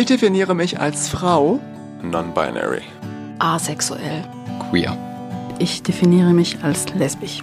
Ich 0.00 0.06
definiere 0.06 0.54
mich 0.54 0.80
als 0.80 1.10
Frau. 1.10 1.60
Non-binary. 2.02 2.80
Asexuell. 3.38 4.24
Queer. 4.70 4.96
Ich 5.58 5.82
definiere 5.82 6.32
mich 6.32 6.56
als 6.64 6.88
lesbisch. 6.94 7.42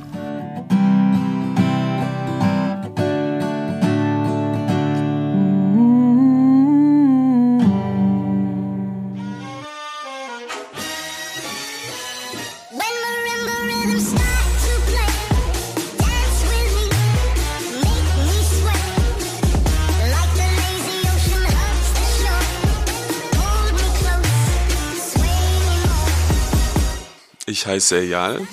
Ich 27.58 27.66
heiße 27.66 27.98
Eyal. 28.02 28.48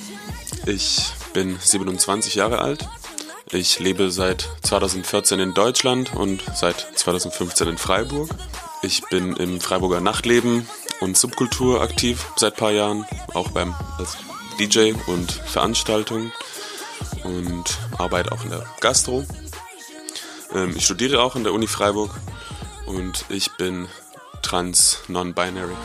Ich 0.64 1.12
bin 1.34 1.58
27 1.60 2.36
Jahre 2.36 2.60
alt. 2.62 2.88
Ich 3.52 3.78
lebe 3.78 4.10
seit 4.10 4.48
2014 4.62 5.40
in 5.40 5.52
Deutschland 5.52 6.14
und 6.14 6.42
seit 6.54 6.86
2015 6.94 7.68
in 7.68 7.76
Freiburg. 7.76 8.30
Ich 8.80 9.02
bin 9.10 9.36
im 9.36 9.60
Freiburger 9.60 10.00
Nachtleben 10.00 10.66
und 11.00 11.18
Subkultur 11.18 11.82
aktiv 11.82 12.24
seit 12.36 12.56
paar 12.56 12.70
Jahren, 12.70 13.04
auch 13.34 13.50
beim 13.50 13.74
DJ 14.58 14.94
und 15.06 15.32
Veranstaltungen 15.32 16.32
und 17.24 17.76
arbeite 17.98 18.32
auch 18.32 18.42
in 18.42 18.48
der 18.52 18.64
Gastro. 18.80 19.26
Ähm, 20.54 20.72
ich 20.78 20.86
studiere 20.86 21.22
auch 21.22 21.36
in 21.36 21.44
der 21.44 21.52
Uni 21.52 21.66
Freiburg 21.66 22.10
und 22.86 23.26
ich 23.28 23.54
bin 23.58 23.86
trans 24.40 25.00
non-binary. 25.08 25.76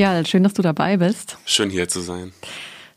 Ja, 0.00 0.24
schön, 0.24 0.42
dass 0.42 0.54
du 0.54 0.62
dabei 0.62 0.96
bist. 0.96 1.36
Schön 1.44 1.70
hier 1.70 1.88
zu 1.88 2.00
sein. 2.00 2.32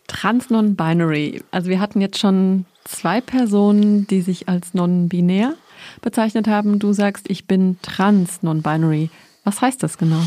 Trans 0.07 0.49
non-binary. 0.49 1.41
Also 1.51 1.69
wir 1.69 1.79
hatten 1.79 2.01
jetzt 2.01 2.19
schon 2.19 2.65
zwei 2.85 3.21
Personen, 3.21 4.07
die 4.07 4.21
sich 4.21 4.47
als 4.47 4.73
non-binär 4.73 5.55
bezeichnet 6.03 6.47
haben. 6.47 6.77
Du 6.77 6.93
sagst, 6.93 7.29
ich 7.29 7.47
bin 7.47 7.77
trans 7.81 8.43
non-binary. 8.43 9.09
Was 9.43 9.61
heißt 9.61 9.81
das 9.81 9.97
genau? 9.97 10.21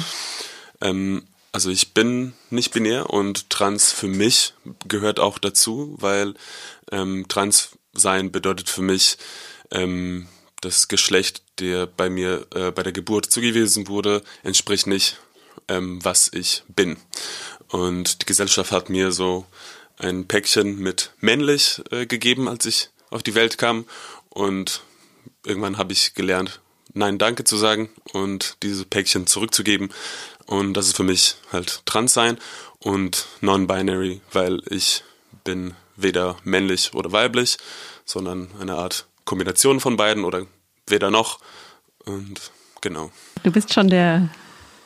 Ähm, 0.81 1.23
also 1.53 1.71
ich 1.71 1.95
bin 1.95 2.35
nicht 2.51 2.73
binär 2.73 3.11
und 3.11 3.49
trans 3.49 3.93
für 3.93 4.09
mich 4.09 4.55
gehört 4.89 5.21
auch 5.21 5.39
dazu, 5.39 5.95
weil 5.99 6.35
ähm, 6.91 7.27
trans 7.29 7.71
sein 7.95 8.31
bedeutet 8.31 8.69
für 8.69 8.83
mich 8.83 9.17
ähm, 9.71 10.27
das 10.61 10.89
Geschlecht, 10.89 11.43
der 11.59 11.87
bei 11.87 12.11
mir 12.11 12.47
äh, 12.55 12.71
bei 12.73 12.83
der 12.83 12.93
Geburt 12.93 13.27
zugewiesen 13.27 13.89
wurde, 13.89 14.23
entspricht 14.43 14.87
nicht, 14.87 15.19
ähm, 15.69 16.05
was 16.05 16.31
ich 16.33 16.63
bin. 16.69 16.97
Und 17.69 18.23
die 18.23 18.27
Gesellschaft 18.27 18.73
hat 18.73 18.91
mir 18.91 19.13
so 19.13 19.47
ein 19.99 20.27
Päckchen 20.27 20.79
mit 20.79 21.13
männlich 21.21 21.83
äh, 21.91 22.07
gegeben, 22.07 22.49
als 22.49 22.67
ich 22.67 22.91
auf 23.11 23.23
die 23.23 23.35
Welt 23.35 23.59
kam. 23.59 23.87
Und 24.29 24.83
irgendwann 25.47 25.79
habe 25.79 25.93
ich 25.93 26.15
gelernt, 26.15 26.61
Nein, 26.97 27.19
danke 27.19 27.45
zu 27.45 27.59
sagen 27.59 27.91
und 28.15 28.57
diese 28.63 28.87
Päckchen 28.87 29.27
zurückzugeben. 29.27 29.91
Und 30.47 30.73
das 30.75 30.87
ist 30.87 30.97
für 30.97 31.03
mich 31.03 31.37
halt 31.53 31.83
trans 31.85 32.15
sein 32.15 32.39
und 32.79 33.27
non-binary, 33.43 34.23
weil 34.33 34.63
ich 34.71 35.05
bin 35.45 35.75
weder 35.97 36.37
männlich 36.45 36.95
oder 36.95 37.13
weiblich, 37.13 37.59
sondern 38.07 38.49
eine 38.61 38.77
Art 38.77 39.07
Kombination 39.27 39.79
von 39.79 39.99
beiden 39.99 40.25
oder 40.25 40.47
weder 40.87 41.11
noch. 41.11 41.41
Und 42.07 42.51
genau. 42.81 43.11
Du 43.43 43.53
bist 43.53 43.75
schon 43.75 43.89
der, 43.89 44.31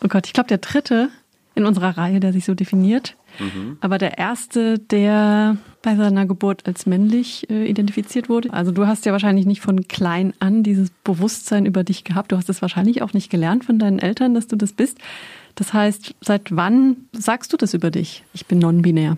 oh 0.02 0.08
Gott, 0.08 0.26
ich 0.26 0.32
glaube 0.32 0.48
der 0.48 0.58
dritte 0.58 1.10
in 1.54 1.64
unserer 1.64 1.96
Reihe, 1.96 2.18
der 2.18 2.32
sich 2.32 2.44
so 2.44 2.54
definiert. 2.54 3.14
Mhm. 3.38 3.78
Aber 3.80 3.98
der 3.98 4.18
erste, 4.18 4.78
der 4.78 5.56
bei 5.82 5.96
seiner 5.96 6.26
Geburt 6.26 6.66
als 6.66 6.86
männlich 6.86 7.48
äh, 7.50 7.64
identifiziert 7.64 8.28
wurde. 8.28 8.52
Also 8.52 8.70
du 8.72 8.86
hast 8.86 9.06
ja 9.06 9.12
wahrscheinlich 9.12 9.46
nicht 9.46 9.60
von 9.60 9.88
klein 9.88 10.34
an 10.38 10.62
dieses 10.62 10.90
Bewusstsein 11.04 11.64
über 11.66 11.84
dich 11.84 12.04
gehabt. 12.04 12.32
Du 12.32 12.36
hast 12.36 12.50
es 12.50 12.60
wahrscheinlich 12.60 13.02
auch 13.02 13.12
nicht 13.12 13.30
gelernt 13.30 13.64
von 13.64 13.78
deinen 13.78 13.98
Eltern, 13.98 14.34
dass 14.34 14.46
du 14.46 14.56
das 14.56 14.72
bist. 14.72 14.98
Das 15.54 15.72
heißt, 15.72 16.14
seit 16.20 16.54
wann 16.54 16.96
sagst 17.12 17.52
du 17.52 17.56
das 17.56 17.74
über 17.74 17.90
dich? 17.90 18.24
Ich 18.34 18.46
bin 18.46 18.58
non-binär. 18.58 19.16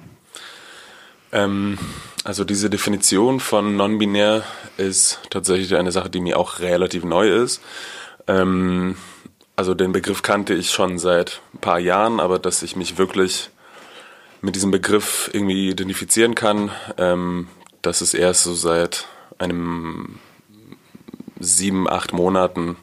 Ähm, 1.33 1.78
also 2.25 2.45
diese 2.45 2.71
Definition 2.71 3.41
von 3.41 3.77
non-binär 3.77 4.45
ist 4.77 5.21
tatsächlich 5.31 5.75
eine 5.75 5.91
Sache, 5.91 6.11
die 6.11 6.21
mir 6.21 6.39
auch 6.39 6.61
relativ 6.61 7.05
neu 7.05 7.28
ist. 7.28 7.61
Ähm, 8.28 8.97
also 9.56 9.75
den 9.75 9.93
Begriff 9.93 10.22
kannte 10.22 10.55
ich 10.55 10.71
schon 10.71 10.99
seit 10.99 11.41
ein 11.55 11.59
paar 11.59 11.78
Jahren, 11.78 12.21
aber 12.21 12.39
dass 12.39 12.62
ich 12.62 12.77
mich 12.77 12.99
wirklich 12.99 13.51
mit 14.42 14.54
diesem 14.56 14.70
Begriff 14.70 15.30
irgendwie 15.32 15.70
identifizieren 15.70 16.34
kann, 16.34 16.70
ähm, 16.98 17.48
das 17.80 18.03
ist 18.03 18.14
erst 18.14 18.44
so 18.44 18.54
seit 18.54 19.06
einem 19.38 20.19
sieben, 21.41 21.88
acht 21.88 22.12
Monaten, 22.12 22.76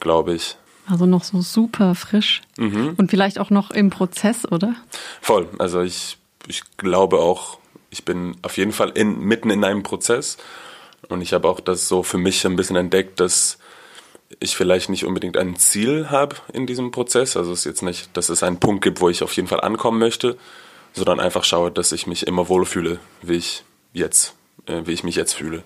glaube 0.00 0.34
ich. 0.34 0.56
Also 0.86 1.06
noch 1.06 1.24
so 1.24 1.40
super 1.40 1.94
frisch 1.94 2.42
Mhm. 2.58 2.94
und 2.96 3.10
vielleicht 3.10 3.38
auch 3.38 3.50
noch 3.50 3.70
im 3.70 3.90
Prozess, 3.90 4.44
oder? 4.50 4.74
Voll. 5.20 5.48
Also 5.58 5.80
ich, 5.82 6.18
ich 6.46 6.62
glaube 6.76 7.18
auch, 7.20 7.58
ich 7.90 8.04
bin 8.04 8.36
auf 8.42 8.56
jeden 8.56 8.72
Fall 8.72 8.90
in, 8.90 9.20
mitten 9.20 9.50
in 9.50 9.64
einem 9.64 9.82
Prozess. 9.82 10.36
Und 11.08 11.20
ich 11.20 11.32
habe 11.32 11.48
auch 11.48 11.60
das 11.60 11.88
so 11.88 12.02
für 12.02 12.18
mich 12.18 12.44
ein 12.46 12.56
bisschen 12.56 12.76
entdeckt, 12.76 13.20
dass 13.20 13.58
ich 14.40 14.56
vielleicht 14.56 14.88
nicht 14.88 15.04
unbedingt 15.04 15.36
ein 15.36 15.56
Ziel 15.56 16.10
habe 16.10 16.36
in 16.52 16.66
diesem 16.66 16.90
Prozess. 16.90 17.36
Also 17.36 17.52
es 17.52 17.60
ist 17.60 17.64
jetzt 17.66 17.82
nicht, 17.82 18.16
dass 18.16 18.28
es 18.30 18.42
einen 18.42 18.58
Punkt 18.58 18.82
gibt, 18.82 19.00
wo 19.00 19.08
ich 19.08 19.22
auf 19.22 19.34
jeden 19.36 19.46
Fall 19.48 19.60
ankommen 19.60 19.98
möchte, 19.98 20.36
sondern 20.94 21.20
einfach 21.20 21.44
schaue, 21.44 21.70
dass 21.70 21.92
ich 21.92 22.06
mich 22.06 22.26
immer 22.26 22.48
wohl 22.48 22.64
fühle, 22.64 22.98
wie 23.20 23.34
ich 23.34 23.64
jetzt, 23.92 24.34
äh, 24.66 24.82
wie 24.84 24.92
ich 24.92 25.04
mich 25.04 25.16
jetzt 25.16 25.34
fühle. 25.34 25.58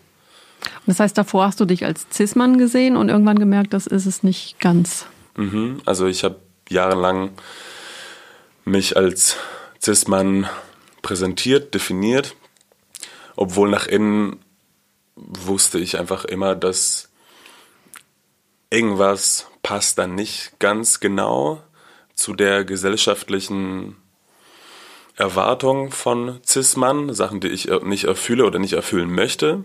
Und 0.62 0.88
das 0.88 1.00
heißt, 1.00 1.16
davor 1.16 1.46
hast 1.46 1.60
du 1.60 1.64
dich 1.64 1.84
als 1.84 2.06
Cis-Mann 2.12 2.58
gesehen 2.58 2.96
und 2.96 3.08
irgendwann 3.08 3.38
gemerkt, 3.38 3.72
das 3.72 3.86
ist 3.86 4.06
es 4.06 4.22
nicht 4.22 4.58
ganz. 4.58 5.06
Mhm. 5.36 5.80
Also 5.84 6.06
ich 6.06 6.24
habe 6.24 6.40
jahrelang 6.68 7.30
mich 8.64 8.96
als 8.96 9.36
Cis-Mann 9.82 10.48
präsentiert, 11.02 11.74
definiert, 11.74 12.34
obwohl 13.36 13.70
nach 13.70 13.86
innen 13.86 14.40
wusste 15.14 15.78
ich 15.78 15.98
einfach 15.98 16.24
immer, 16.24 16.54
dass 16.54 17.08
irgendwas 18.70 19.46
passt 19.62 19.98
dann 19.98 20.14
nicht 20.14 20.58
ganz 20.58 21.00
genau 21.00 21.62
zu 22.14 22.34
der 22.34 22.64
gesellschaftlichen 22.64 23.96
Erwartung 25.18 25.90
von 25.90 26.40
Cis-Mann, 26.46 27.12
Sachen, 27.12 27.40
die 27.40 27.48
ich 27.48 27.68
nicht 27.82 28.04
erfülle 28.04 28.46
oder 28.46 28.58
nicht 28.58 28.74
erfüllen 28.74 29.12
möchte. 29.12 29.64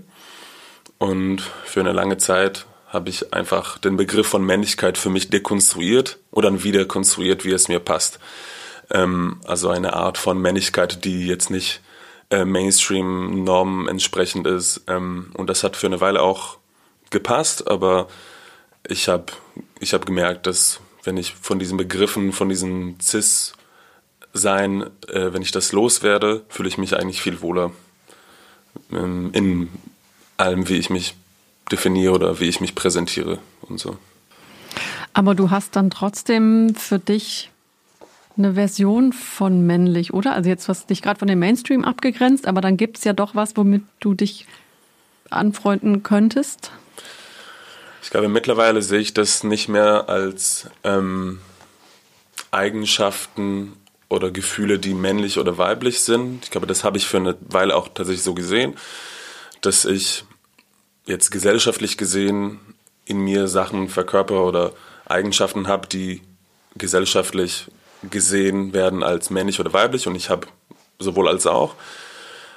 Und 0.97 1.41
für 1.64 1.80
eine 1.80 1.94
lange 1.94 2.18
Zeit 2.18 2.66
habe 2.88 3.09
ich 3.09 3.34
einfach 3.34 3.78
den 3.78 3.97
Begriff 3.97 4.28
von 4.28 4.44
Männlichkeit 4.44 4.97
für 4.97 5.09
mich 5.09 5.30
dekonstruiert 5.30 6.19
oder 6.31 6.50
dann 6.50 6.63
wieder 6.63 6.86
konstruiert, 6.86 7.46
wie 7.46 7.52
es 7.52 7.68
mir 7.68 7.80
passt. 7.80 8.19
Ähm, 8.90 9.42
also 9.46 9.69
eine 9.69 9.94
Art 9.94 10.18
von 10.18 10.40
Männlichkeit, 10.40 11.06
die 11.06 11.28
jetzt 11.28 11.50
nicht 11.50 11.81
äh, 12.30 12.46
Mainstream-Normen 12.46 13.88
entsprechend 13.88 14.48
ist. 14.48 14.81
Ähm, 14.88 15.31
und 15.36 15.50
das 15.50 15.63
hat 15.63 15.75
für 15.75 15.88
eine 15.88 16.01
Weile 16.01 16.22
auch 16.22 16.57
gepasst, 17.10 17.68
aber 17.68 18.07
ich 18.88 19.07
habe 19.07 19.25
ich 19.80 19.94
hab 19.94 20.06
gemerkt, 20.06 20.48
dass 20.48 20.80
wenn 21.04 21.18
ich 21.18 21.36
von 21.36 21.60
diesen 21.60 21.78
Begriffen, 21.78 22.31
von 22.31 22.50
diesem 22.50 23.00
Cis-Sein, 24.33 24.83
äh, 25.07 25.33
wenn 25.33 25.41
ich 25.41 25.51
das 25.51 25.71
loswerde, 25.71 26.44
fühle 26.50 26.69
ich 26.69 26.77
mich 26.77 26.97
eigentlich 26.97 27.21
viel 27.21 27.41
wohler 27.41 27.71
ähm, 28.91 29.30
in 29.33 29.69
allem, 30.38 30.68
wie 30.69 30.77
ich 30.77 30.89
mich 30.89 31.15
definiere 31.71 32.13
oder 32.13 32.39
wie 32.39 32.50
ich 32.50 32.59
mich 32.59 32.75
präsentiere 32.75 33.39
und 33.62 33.80
so. 33.80 33.97
Aber 35.13 35.35
du 35.35 35.51
hast 35.51 35.75
dann 35.75 35.89
trotzdem 35.89 36.75
für 36.75 37.00
dich 37.00 37.51
eine 38.35 38.56
Version 38.56 39.13
von 39.13 39.65
männlich, 39.65 40.12
oder? 40.12 40.33
Also 40.33 40.50
jetzt 40.50 40.68
hast 40.68 40.83
du 40.83 40.88
dich 40.88 41.03
gerade 41.03 41.19
von 41.19 41.27
dem 41.27 41.38
Mainstream 41.38 41.85
abgegrenzt, 41.85 42.47
aber 42.47 42.62
dann 42.62 42.77
gibt 42.77 42.97
es 42.97 43.03
ja 43.03 43.13
doch 43.13 43.35
was, 43.35 43.56
womit 43.56 43.83
du 44.00 44.15
dich 44.15 44.47
anfreunden 45.30 46.01
könntest. 46.01 46.71
Ich 48.01 48.09
glaube, 48.09 48.27
mittlerweile 48.27 48.81
sehe 48.81 49.00
ich 49.00 49.13
das 49.13 49.44
nicht 49.44 49.69
mehr 49.69 50.09
als 50.09 50.68
ähm, 50.83 51.39
Eigenschaften 52.51 53.74
oder 54.13 54.31
Gefühle, 54.31 54.80
die 54.80 54.94
männlich 54.94 55.38
oder 55.38 55.57
weiblich 55.57 56.01
sind. 56.01 56.45
Ich 56.45 56.51
glaube, 56.51 56.68
das 56.68 56.83
habe 56.83 56.98
ich 56.98 57.07
für 57.07 57.18
eine 57.18 57.36
Weile 57.42 57.75
auch 57.75 57.88
tatsächlich 57.88 58.24
so 58.24 58.33
gesehen, 58.33 58.75
dass 59.62 59.86
ich 59.86 60.24
jetzt 61.06 61.31
gesellschaftlich 61.31 61.98
gesehen 61.98 62.60
in 63.06 63.18
mir 63.18 63.48
Sachen 63.48 63.89
verkörper 63.89 64.45
oder 64.45 64.71
Eigenschaften 65.06 65.68
habe, 65.68 65.88
die 65.88 66.21
gesellschaftlich 66.75 67.68
gesehen 68.10 68.74
werden 68.74 69.04
als 69.04 69.30
männlich 69.30 69.60
oder 69.60 69.74
weiblich 69.74 70.07
und 70.07 70.16
ich 70.16 70.30
habe 70.30 70.48
sowohl 71.00 71.27
als 71.27 71.45
auch. 71.48 71.75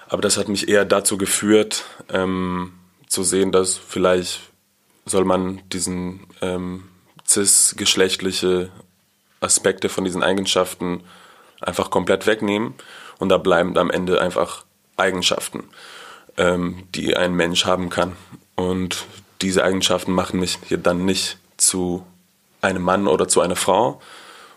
Aber 0.08 0.22
das 0.22 0.36
hat 0.36 0.48
mich 0.48 0.68
eher 0.68 0.84
dazu 0.84 1.18
geführt, 1.18 1.84
ähm, 2.08 2.72
zu 3.08 3.22
sehen, 3.22 3.52
dass 3.52 3.76
vielleicht 3.76 4.40
soll 5.04 5.24
man 5.24 5.60
diesen 5.72 6.26
ähm, 6.42 6.84
cis-geschlechtliche 7.26 8.70
Aspekte 9.40 9.88
von 9.88 10.04
diesen 10.04 10.22
Eigenschaften 10.22 11.02
einfach 11.60 11.90
komplett 11.90 12.26
wegnehmen 12.26 12.74
und 13.18 13.28
da 13.28 13.38
bleiben 13.38 13.76
am 13.78 13.90
Ende 13.90 14.20
einfach 14.20 14.64
Eigenschaften, 14.96 15.64
ähm, 16.36 16.84
die 16.94 17.16
ein 17.16 17.34
Mensch 17.34 17.66
haben 17.66 17.90
kann. 17.90 18.12
Und 18.54 19.04
diese 19.42 19.64
Eigenschaften 19.64 20.12
machen 20.12 20.40
mich 20.40 20.58
hier 20.66 20.78
dann 20.78 21.04
nicht 21.04 21.38
zu 21.56 22.04
einem 22.62 22.82
Mann 22.82 23.06
oder 23.06 23.28
zu 23.28 23.40
einer 23.40 23.56
Frau, 23.56 24.00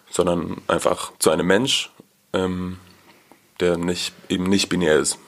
sondern 0.10 0.62
einfach 0.68 1.12
zu 1.20 1.30
einem 1.30 1.48
Mensch, 1.48 1.92
ähm, 2.34 2.78
der 3.60 3.78
nicht, 3.78 4.14
eben 4.30 4.46
nicht 4.46 4.70
binär 4.70 4.98
ist. 4.98 5.20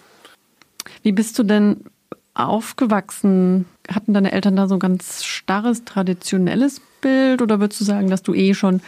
Wie 1.04 1.12
bist 1.12 1.38
du 1.38 1.44
denn 1.44 1.86
aufgewachsen? 2.34 3.66
Hatten 3.90 4.14
deine 4.14 4.32
Eltern 4.32 4.56
da 4.56 4.68
so 4.68 4.76
ein 4.76 4.80
ganz 4.80 5.24
starres, 5.24 5.84
traditionelles 5.84 6.82
Bild 7.02 7.42
oder 7.42 7.60
würdest 7.60 7.82
du 7.82 7.86
sagen, 7.86 8.10
dass 8.10 8.24
du 8.24 8.34
eh 8.34 8.54
schon 8.54 8.82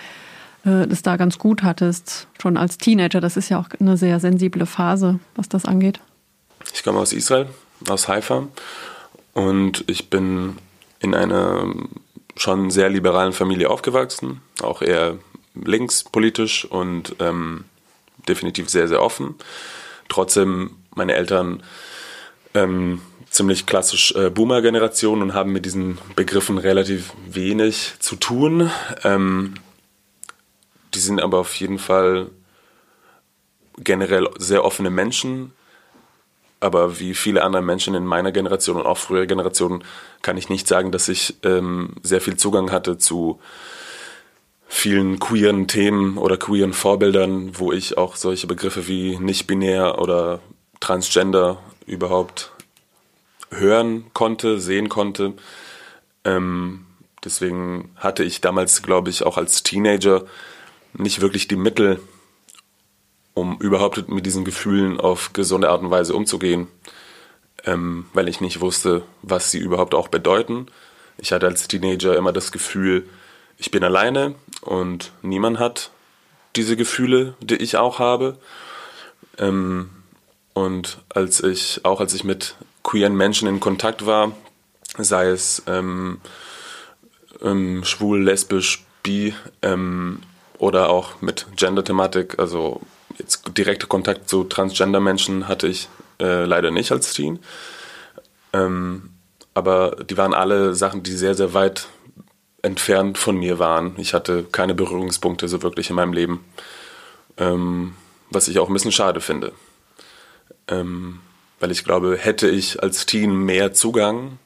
äh, 0.65 0.87
das 0.87 1.01
da 1.01 1.17
ganz 1.17 1.37
gut 1.37 1.63
hattest, 1.63 2.27
schon 2.41 2.57
als 2.57 2.77
Teenager? 2.77 3.21
Das 3.21 3.37
ist 3.37 3.49
ja 3.49 3.59
auch 3.59 3.69
eine 3.79 3.97
sehr 3.97 4.19
sensible 4.19 4.65
Phase, 4.65 5.19
was 5.35 5.49
das 5.49 5.65
angeht. 5.65 5.99
Ich 6.73 6.83
komme 6.83 6.99
aus 6.99 7.13
Israel, 7.13 7.47
aus 7.89 8.07
Haifa 8.07 8.47
und 9.33 9.83
ich 9.87 10.09
bin 10.09 10.57
in 10.99 11.13
einer 11.13 11.73
schon 12.35 12.71
sehr 12.71 12.89
liberalen 12.89 13.33
Familie 13.33 13.69
aufgewachsen, 13.69 14.41
auch 14.61 14.81
eher 14.81 15.17
linkspolitisch 15.53 16.65
und 16.65 17.15
ähm, 17.19 17.65
definitiv 18.27 18.69
sehr, 18.69 18.87
sehr 18.87 19.01
offen. 19.01 19.35
Trotzdem, 20.09 20.71
meine 20.95 21.13
Eltern 21.13 21.63
ähm, 22.53 23.01
ziemlich 23.29 23.65
klassisch 23.65 24.13
äh, 24.15 24.29
Boomer-Generation 24.29 25.21
und 25.21 25.33
haben 25.33 25.51
mit 25.51 25.65
diesen 25.65 25.97
Begriffen 26.15 26.57
relativ 26.57 27.13
wenig 27.27 27.93
zu 27.99 28.15
tun. 28.15 28.69
Ähm, 29.03 29.55
die 30.95 30.99
sind 30.99 31.21
aber 31.21 31.39
auf 31.39 31.53
jeden 31.55 31.79
Fall 31.79 32.29
generell 33.77 34.29
sehr 34.37 34.63
offene 34.63 34.89
Menschen. 34.89 35.51
Aber 36.59 36.99
wie 36.99 37.13
viele 37.13 37.43
andere 37.43 37.61
Menschen 37.61 37.93
in 37.93 38.05
meiner 38.05 38.31
Generation 38.31 38.77
und 38.77 38.85
auch 38.85 38.97
frühere 38.97 39.27
Generationen 39.27 39.83
kann 40.21 40.37
ich 40.37 40.49
nicht 40.49 40.67
sagen, 40.67 40.91
dass 40.91 41.09
ich 41.09 41.35
ähm, 41.43 41.95
sehr 42.03 42.21
viel 42.21 42.37
Zugang 42.37 42.71
hatte 42.71 42.97
zu 42.97 43.39
vielen 44.67 45.19
queeren 45.19 45.67
Themen 45.67 46.17
oder 46.17 46.37
queeren 46.37 46.73
Vorbildern, 46.73 47.59
wo 47.59 47.71
ich 47.71 47.97
auch 47.97 48.15
solche 48.15 48.47
Begriffe 48.47 48.87
wie 48.87 49.17
nicht-binär 49.17 49.99
oder 49.99 50.39
Transgender 50.79 51.59
überhaupt 51.85 52.51
hören 53.51 54.05
konnte, 54.13 54.59
sehen 54.59 54.89
konnte. 54.89 55.33
Ähm, 56.23 56.85
deswegen 57.23 57.91
hatte 57.97 58.23
ich 58.23 58.41
damals, 58.41 58.81
glaube 58.81 59.09
ich, 59.09 59.23
auch 59.23 59.37
als 59.37 59.63
Teenager 59.63 60.23
nicht 60.93 61.21
wirklich 61.21 61.47
die 61.47 61.55
Mittel, 61.55 61.99
um 63.33 63.57
überhaupt 63.59 64.09
mit 64.09 64.25
diesen 64.25 64.45
Gefühlen 64.45 64.99
auf 64.99 65.33
gesunde 65.33 65.69
Art 65.69 65.81
und 65.81 65.91
Weise 65.91 66.15
umzugehen, 66.15 66.67
ähm, 67.65 68.05
weil 68.13 68.27
ich 68.27 68.41
nicht 68.41 68.61
wusste, 68.61 69.03
was 69.21 69.51
sie 69.51 69.59
überhaupt 69.59 69.95
auch 69.95 70.07
bedeuten. 70.07 70.67
Ich 71.17 71.31
hatte 71.31 71.47
als 71.47 71.67
Teenager 71.67 72.15
immer 72.15 72.31
das 72.31 72.51
Gefühl, 72.51 73.07
ich 73.57 73.71
bin 73.71 73.83
alleine 73.83 74.35
und 74.61 75.11
niemand 75.21 75.59
hat 75.59 75.91
diese 76.55 76.75
Gefühle, 76.75 77.35
die 77.39 77.55
ich 77.55 77.77
auch 77.77 77.99
habe. 77.99 78.37
Ähm, 79.37 79.89
und 80.53 80.99
als 81.09 81.41
ich, 81.41 81.81
auch 81.83 81.99
als 81.99 82.13
ich 82.13 82.23
mit 82.23 82.55
queeren 82.83 83.15
Menschen 83.15 83.47
in 83.47 83.59
Kontakt 83.59 84.05
war, 84.05 84.33
sei 84.97 85.29
es 85.29 85.63
ähm, 85.65 86.21
ähm, 87.41 87.83
schwul, 87.83 88.23
lesbisch, 88.23 88.85
bi 89.01 89.33
ähm, 89.61 90.19
oder 90.63 90.89
auch 90.89 91.21
mit 91.21 91.45
Gender-Thematik, 91.57 92.39
also 92.39 92.79
jetzt 93.17 93.43
direkte 93.57 93.85
Kontakt 93.85 94.29
zu 94.29 94.45
Transgender-Menschen 94.45 95.49
hatte 95.49 95.67
ich 95.67 95.89
äh, 96.21 96.45
leider 96.45 96.71
nicht 96.71 96.93
als 96.93 97.11
Teen. 97.13 97.39
Ähm, 98.53 99.09
aber 99.53 99.97
die 100.09 100.15
waren 100.15 100.33
alle 100.33 100.73
Sachen, 100.73 101.03
die 101.03 101.11
sehr, 101.11 101.35
sehr 101.35 101.53
weit 101.53 101.89
entfernt 102.61 103.17
von 103.17 103.35
mir 103.35 103.59
waren. 103.59 103.95
Ich 103.97 104.13
hatte 104.13 104.45
keine 104.53 104.73
Berührungspunkte 104.73 105.49
so 105.49 105.61
wirklich 105.63 105.89
in 105.89 105.97
meinem 105.97 106.13
Leben, 106.13 106.45
ähm, 107.35 107.95
was 108.29 108.47
ich 108.47 108.57
auch 108.57 108.69
ein 108.69 108.73
bisschen 108.73 108.93
schade 108.93 109.19
finde. 109.19 109.51
Ähm, 110.69 111.19
weil 111.59 111.71
ich 111.71 111.83
glaube, 111.83 112.15
hätte 112.17 112.47
ich 112.47 112.81
als 112.81 113.05
Teen 113.05 113.35
mehr 113.35 113.73
Zugang 113.73 114.39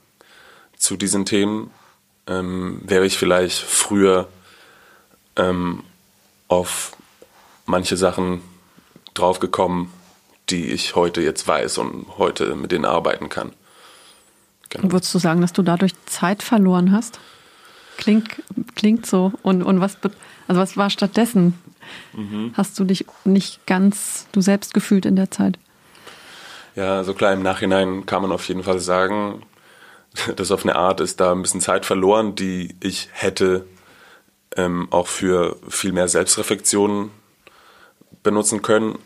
zu 0.78 0.98
diesen 0.98 1.26
Themen, 1.26 1.70
ähm, 2.26 2.82
wäre 2.84 3.06
ich 3.06 3.20
vielleicht 3.20 3.60
früher 3.60 4.28
ähm, 5.36 5.84
auf 6.48 6.96
manche 7.66 7.98
Sachen 7.98 8.42
draufgekommen, 9.14 9.92
die 10.50 10.68
ich 10.68 10.96
heute 10.96 11.22
jetzt 11.22 11.48
weiß 11.48 11.78
und 11.80 12.06
heute 12.18 12.56
mit 12.56 12.72
denen 12.72 12.86
arbeiten 12.86 13.30
kann. 13.30 13.52
Genau. 14.70 14.92
Würdest 14.92 15.14
du 15.14 15.20
sagen, 15.20 15.42
dass 15.42 15.54
du 15.54 15.62
dadurch 15.62 15.94
Zeit 16.06 16.44
verloren 16.44 16.92
hast? 16.92 17.20
Klingt, 17.98 18.30
klingt 18.76 19.06
so. 19.06 19.34
Und, 19.42 19.64
und 19.64 19.82
was, 19.82 19.98
also 20.48 20.62
was 20.62 20.78
war 20.78 20.90
stattdessen? 20.90 21.60
Mhm. 22.14 22.52
Hast 22.56 22.78
du 22.80 22.84
dich 22.84 23.06
nicht 23.24 23.66
ganz 23.66 24.28
du 24.32 24.42
selbst 24.42 24.74
gefühlt 24.74 25.06
in 25.06 25.16
der 25.16 25.32
Zeit? 25.32 25.58
Ja, 26.76 27.04
so 27.04 27.14
klar, 27.14 27.34
im 27.34 27.42
Nachhinein 27.42 28.06
kann 28.06 28.22
man 28.22 28.32
auf 28.32 28.48
jeden 28.48 28.64
Fall 28.64 28.80
sagen, 28.80 29.42
dass 30.36 30.52
auf 30.52 30.64
eine 30.64 30.76
Art 30.76 31.02
ist 31.02 31.20
da 31.20 31.32
ein 31.32 31.42
bisschen 31.42 31.62
Zeit 31.62 31.86
verloren, 31.86 32.36
die 32.36 32.76
ich 32.82 33.10
hätte 33.14 33.66
ähm, 34.58 34.88
auch 34.92 35.08
für 35.08 35.56
viel 35.70 35.94
mehr 35.94 36.08
Selbstreflexion 36.08 37.12
benutzen 38.24 38.62
können. 38.62 39.00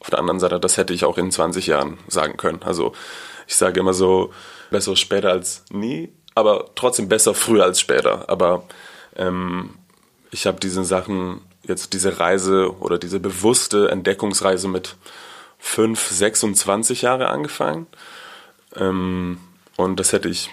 Auf 0.00 0.10
der 0.10 0.18
anderen 0.18 0.40
Seite, 0.40 0.58
das 0.58 0.76
hätte 0.76 0.94
ich 0.94 1.04
auch 1.04 1.18
in 1.18 1.30
20 1.30 1.66
Jahren 1.66 1.98
sagen 2.08 2.36
können. 2.36 2.62
Also 2.62 2.92
ich 3.46 3.56
sage 3.56 3.80
immer 3.80 3.94
so, 3.94 4.32
besser 4.70 4.96
später 4.96 5.30
als 5.30 5.64
nie, 5.70 6.12
aber 6.34 6.70
trotzdem 6.74 7.08
besser 7.08 7.34
früher 7.34 7.64
als 7.64 7.80
später. 7.80 8.28
Aber 8.28 8.64
ähm, 9.16 9.70
ich 10.30 10.46
habe 10.46 10.60
diese 10.60 10.84
Sachen, 10.84 11.40
jetzt 11.62 11.92
diese 11.92 12.20
Reise 12.20 12.74
oder 12.80 12.98
diese 12.98 13.20
bewusste 13.20 13.90
Entdeckungsreise 13.90 14.68
mit 14.68 14.96
5, 15.58 16.00
26 16.00 17.02
Jahre 17.02 17.28
angefangen. 17.28 17.86
Ähm, 18.76 19.38
und 19.76 20.00
das 20.00 20.12
hätte 20.12 20.28
ich 20.28 20.50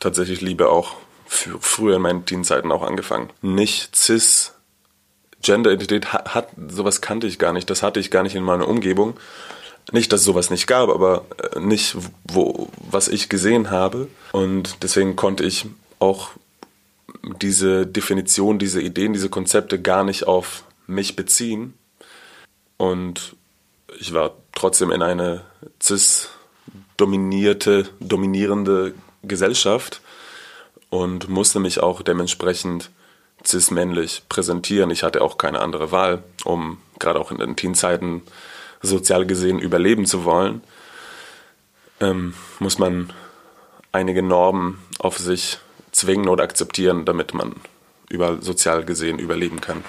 tatsächlich 0.00 0.40
lieber 0.40 0.70
auch 0.70 0.96
früher 1.28 1.96
in 1.96 2.02
meinen 2.02 2.24
Teenzeiten 2.24 2.72
auch 2.72 2.82
angefangen. 2.82 3.30
Nicht 3.42 3.94
cis 3.94 4.54
Gender-Identität 5.42 6.12
hat, 6.12 6.34
hat, 6.34 6.48
sowas 6.68 7.00
kannte 7.00 7.26
ich 7.26 7.38
gar 7.38 7.52
nicht. 7.52 7.70
Das 7.70 7.82
hatte 7.82 8.00
ich 8.00 8.10
gar 8.10 8.24
nicht 8.24 8.34
in 8.34 8.42
meiner 8.42 8.66
Umgebung. 8.66 9.16
Nicht, 9.92 10.12
dass 10.12 10.20
es 10.20 10.26
sowas 10.26 10.50
nicht 10.50 10.66
gab, 10.66 10.90
aber 10.90 11.24
äh, 11.54 11.60
nicht, 11.60 11.96
wo, 12.24 12.68
was 12.90 13.08
ich 13.08 13.28
gesehen 13.28 13.70
habe. 13.70 14.08
Und 14.32 14.82
deswegen 14.82 15.16
konnte 15.16 15.44
ich 15.44 15.66
auch 15.98 16.30
diese 17.40 17.86
Definition, 17.86 18.58
diese 18.58 18.82
Ideen, 18.82 19.12
diese 19.12 19.28
Konzepte 19.28 19.80
gar 19.80 20.04
nicht 20.04 20.26
auf 20.26 20.64
mich 20.86 21.16
beziehen. 21.16 21.74
Und 22.76 23.36
ich 23.98 24.12
war 24.12 24.36
trotzdem 24.54 24.90
in 24.90 25.02
eine 25.02 25.42
cis-dominierte, 25.82 27.88
dominierende 28.00 28.94
Gesellschaft 29.22 30.00
und 30.90 31.28
musste 31.28 31.60
mich 31.60 31.80
auch 31.80 32.02
dementsprechend 32.02 32.90
cis-männlich 33.44 34.22
präsentieren. 34.28 34.90
Ich 34.90 35.02
hatte 35.02 35.22
auch 35.22 35.38
keine 35.38 35.60
andere 35.60 35.92
Wahl, 35.92 36.22
um 36.44 36.78
gerade 36.98 37.20
auch 37.20 37.30
in 37.30 37.38
den 37.38 37.56
Teenzeiten 37.56 38.22
sozial 38.82 39.26
gesehen 39.26 39.58
überleben 39.58 40.06
zu 40.06 40.24
wollen. 40.24 40.62
Ähm, 42.00 42.34
muss 42.58 42.78
man 42.78 43.12
einige 43.92 44.22
Normen 44.22 44.78
auf 44.98 45.18
sich 45.18 45.58
zwingen 45.92 46.28
oder 46.28 46.44
akzeptieren, 46.44 47.04
damit 47.04 47.34
man 47.34 47.54
überall 48.08 48.42
sozial 48.42 48.84
gesehen 48.84 49.18
überleben 49.18 49.60
kann. 49.60 49.84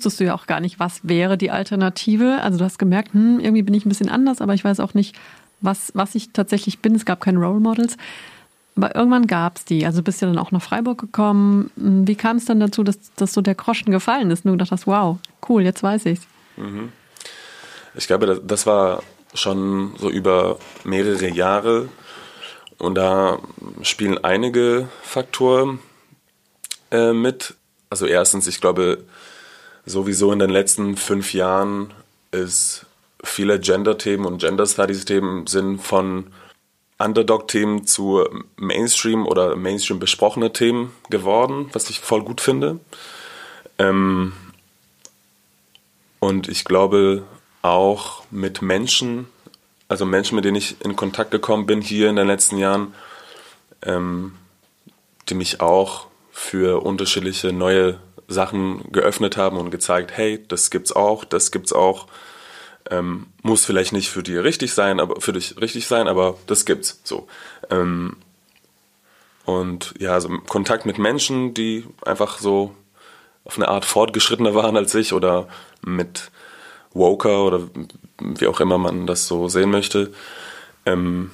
Wusstest 0.00 0.20
du 0.20 0.24
ja 0.24 0.34
auch 0.34 0.46
gar 0.46 0.60
nicht, 0.60 0.80
was 0.80 1.00
wäre 1.02 1.36
die 1.36 1.50
Alternative. 1.50 2.38
Also 2.42 2.58
du 2.58 2.64
hast 2.64 2.78
gemerkt, 2.78 3.12
hm, 3.12 3.38
irgendwie 3.38 3.62
bin 3.62 3.74
ich 3.74 3.84
ein 3.84 3.90
bisschen 3.90 4.08
anders, 4.08 4.40
aber 4.40 4.54
ich 4.54 4.64
weiß 4.64 4.80
auch 4.80 4.94
nicht, 4.94 5.14
was, 5.60 5.92
was 5.94 6.14
ich 6.14 6.32
tatsächlich 6.32 6.78
bin. 6.78 6.94
Es 6.94 7.04
gab 7.04 7.20
keine 7.20 7.38
Role 7.38 7.60
Models. 7.60 7.98
Aber 8.76 8.94
irgendwann 8.94 9.26
gab 9.26 9.58
es 9.58 9.66
die. 9.66 9.84
Also 9.84 10.02
bist 10.02 10.22
du 10.22 10.26
dann 10.26 10.38
auch 10.38 10.52
nach 10.52 10.62
Freiburg 10.62 10.98
gekommen. 10.98 11.70
Wie 11.76 12.14
kam 12.14 12.38
es 12.38 12.46
dann 12.46 12.60
dazu, 12.60 12.82
dass, 12.82 13.12
dass 13.16 13.34
so 13.34 13.42
der 13.42 13.54
Groschen 13.54 13.92
gefallen 13.92 14.30
ist 14.30 14.46
und 14.46 14.52
du 14.52 14.52
gedacht 14.52 14.70
hast, 14.70 14.86
wow, 14.86 15.18
cool, 15.50 15.62
jetzt 15.62 15.82
weiß 15.82 16.06
ich's. 16.06 16.26
Ich 17.94 18.06
glaube, 18.06 18.24
das, 18.24 18.40
das 18.42 18.66
war 18.66 19.02
schon 19.34 19.94
so 19.98 20.08
über 20.08 20.58
mehrere 20.84 21.28
Jahre. 21.28 21.90
Und 22.78 22.94
da 22.94 23.38
spielen 23.82 24.16
einige 24.24 24.88
Faktoren 25.02 25.80
äh, 26.90 27.12
mit. 27.12 27.54
Also 27.90 28.06
erstens, 28.06 28.46
ich 28.46 28.62
glaube, 28.62 29.04
sowieso 29.86 30.32
in 30.32 30.38
den 30.38 30.50
letzten 30.50 30.96
fünf 30.96 31.34
Jahren 31.34 31.92
ist 32.30 32.86
viele 33.22 33.58
Gender-Themen 33.60 34.24
und 34.24 34.38
Gender-Studies-Themen 34.38 35.46
sind 35.46 35.80
von 35.80 36.32
Underdog-Themen 36.98 37.86
zu 37.86 38.24
Mainstream 38.56 39.26
oder 39.26 39.56
Mainstream 39.56 39.98
besprochene 39.98 40.52
Themen 40.52 40.92
geworden, 41.08 41.70
was 41.72 41.90
ich 41.90 42.00
voll 42.00 42.22
gut 42.22 42.40
finde. 42.40 42.78
Ähm, 43.78 44.34
und 46.18 46.48
ich 46.48 46.64
glaube 46.64 47.24
auch 47.62 48.24
mit 48.30 48.60
Menschen, 48.60 49.26
also 49.88 50.04
Menschen, 50.04 50.36
mit 50.36 50.44
denen 50.44 50.56
ich 50.56 50.76
in 50.84 50.94
Kontakt 50.94 51.30
gekommen 51.30 51.66
bin 51.66 51.80
hier 51.80 52.10
in 52.10 52.16
den 52.16 52.26
letzten 52.26 52.58
Jahren, 52.58 52.94
ähm, 53.82 54.36
die 55.28 55.34
mich 55.34 55.60
auch 55.60 56.06
für 56.30 56.84
unterschiedliche 56.84 57.52
neue 57.52 57.98
Sachen 58.32 58.90
geöffnet 58.92 59.36
haben 59.36 59.56
und 59.56 59.70
gezeigt, 59.70 60.12
hey, 60.16 60.44
das 60.48 60.70
gibt's 60.70 60.92
auch, 60.92 61.24
das 61.24 61.50
gibt's 61.50 61.72
auch. 61.72 62.06
Ähm, 62.90 63.26
muss 63.42 63.64
vielleicht 63.64 63.92
nicht 63.92 64.08
für 64.10 64.22
dich 64.22 64.38
richtig 64.38 64.72
sein, 64.72 65.00
aber 65.00 65.20
für 65.20 65.32
dich 65.32 65.60
richtig 65.60 65.86
sein, 65.86 66.08
aber 66.08 66.36
das 66.46 66.64
gibt's 66.64 67.00
so. 67.04 67.28
Ähm, 67.68 68.16
und 69.44 69.94
ja, 69.98 70.12
also 70.12 70.28
Kontakt 70.48 70.86
mit 70.86 70.98
Menschen, 70.98 71.54
die 71.54 71.84
einfach 72.04 72.38
so 72.38 72.74
auf 73.44 73.56
eine 73.56 73.68
Art 73.68 73.84
fortgeschrittener 73.84 74.54
waren 74.54 74.76
als 74.76 74.94
ich 74.94 75.12
oder 75.12 75.48
mit 75.82 76.30
Woker 76.92 77.44
oder 77.44 77.68
wie 78.20 78.46
auch 78.46 78.60
immer 78.60 78.78
man 78.78 79.06
das 79.06 79.26
so 79.26 79.48
sehen 79.48 79.70
möchte, 79.70 80.12
ähm, 80.86 81.30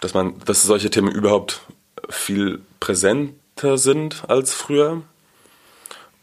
dass 0.00 0.14
man, 0.14 0.38
dass 0.44 0.62
solche 0.62 0.90
Themen 0.90 1.10
überhaupt 1.10 1.62
viel 2.08 2.60
präsenter 2.80 3.78
sind 3.78 4.24
als 4.28 4.52
früher 4.52 5.02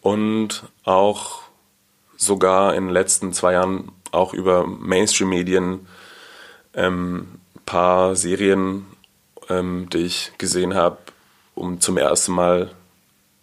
und 0.02 0.64
auch 0.84 1.42
sogar 2.18 2.76
in 2.76 2.86
den 2.86 2.94
letzten 2.94 3.34
zwei 3.34 3.54
Jahren 3.54 3.92
auch 4.12 4.34
über 4.34 4.66
Mainstream-Medien 4.66 5.88
ähm, 6.74 7.40
paar 7.66 8.16
Serien, 8.16 8.86
ähm, 9.50 9.90
die 9.92 10.00
ich 10.00 10.32
gesehen 10.38 10.76
habe, 10.76 10.98
um 11.56 11.80
zum 11.80 11.98
ersten 11.98 12.34
Mal 12.34 12.72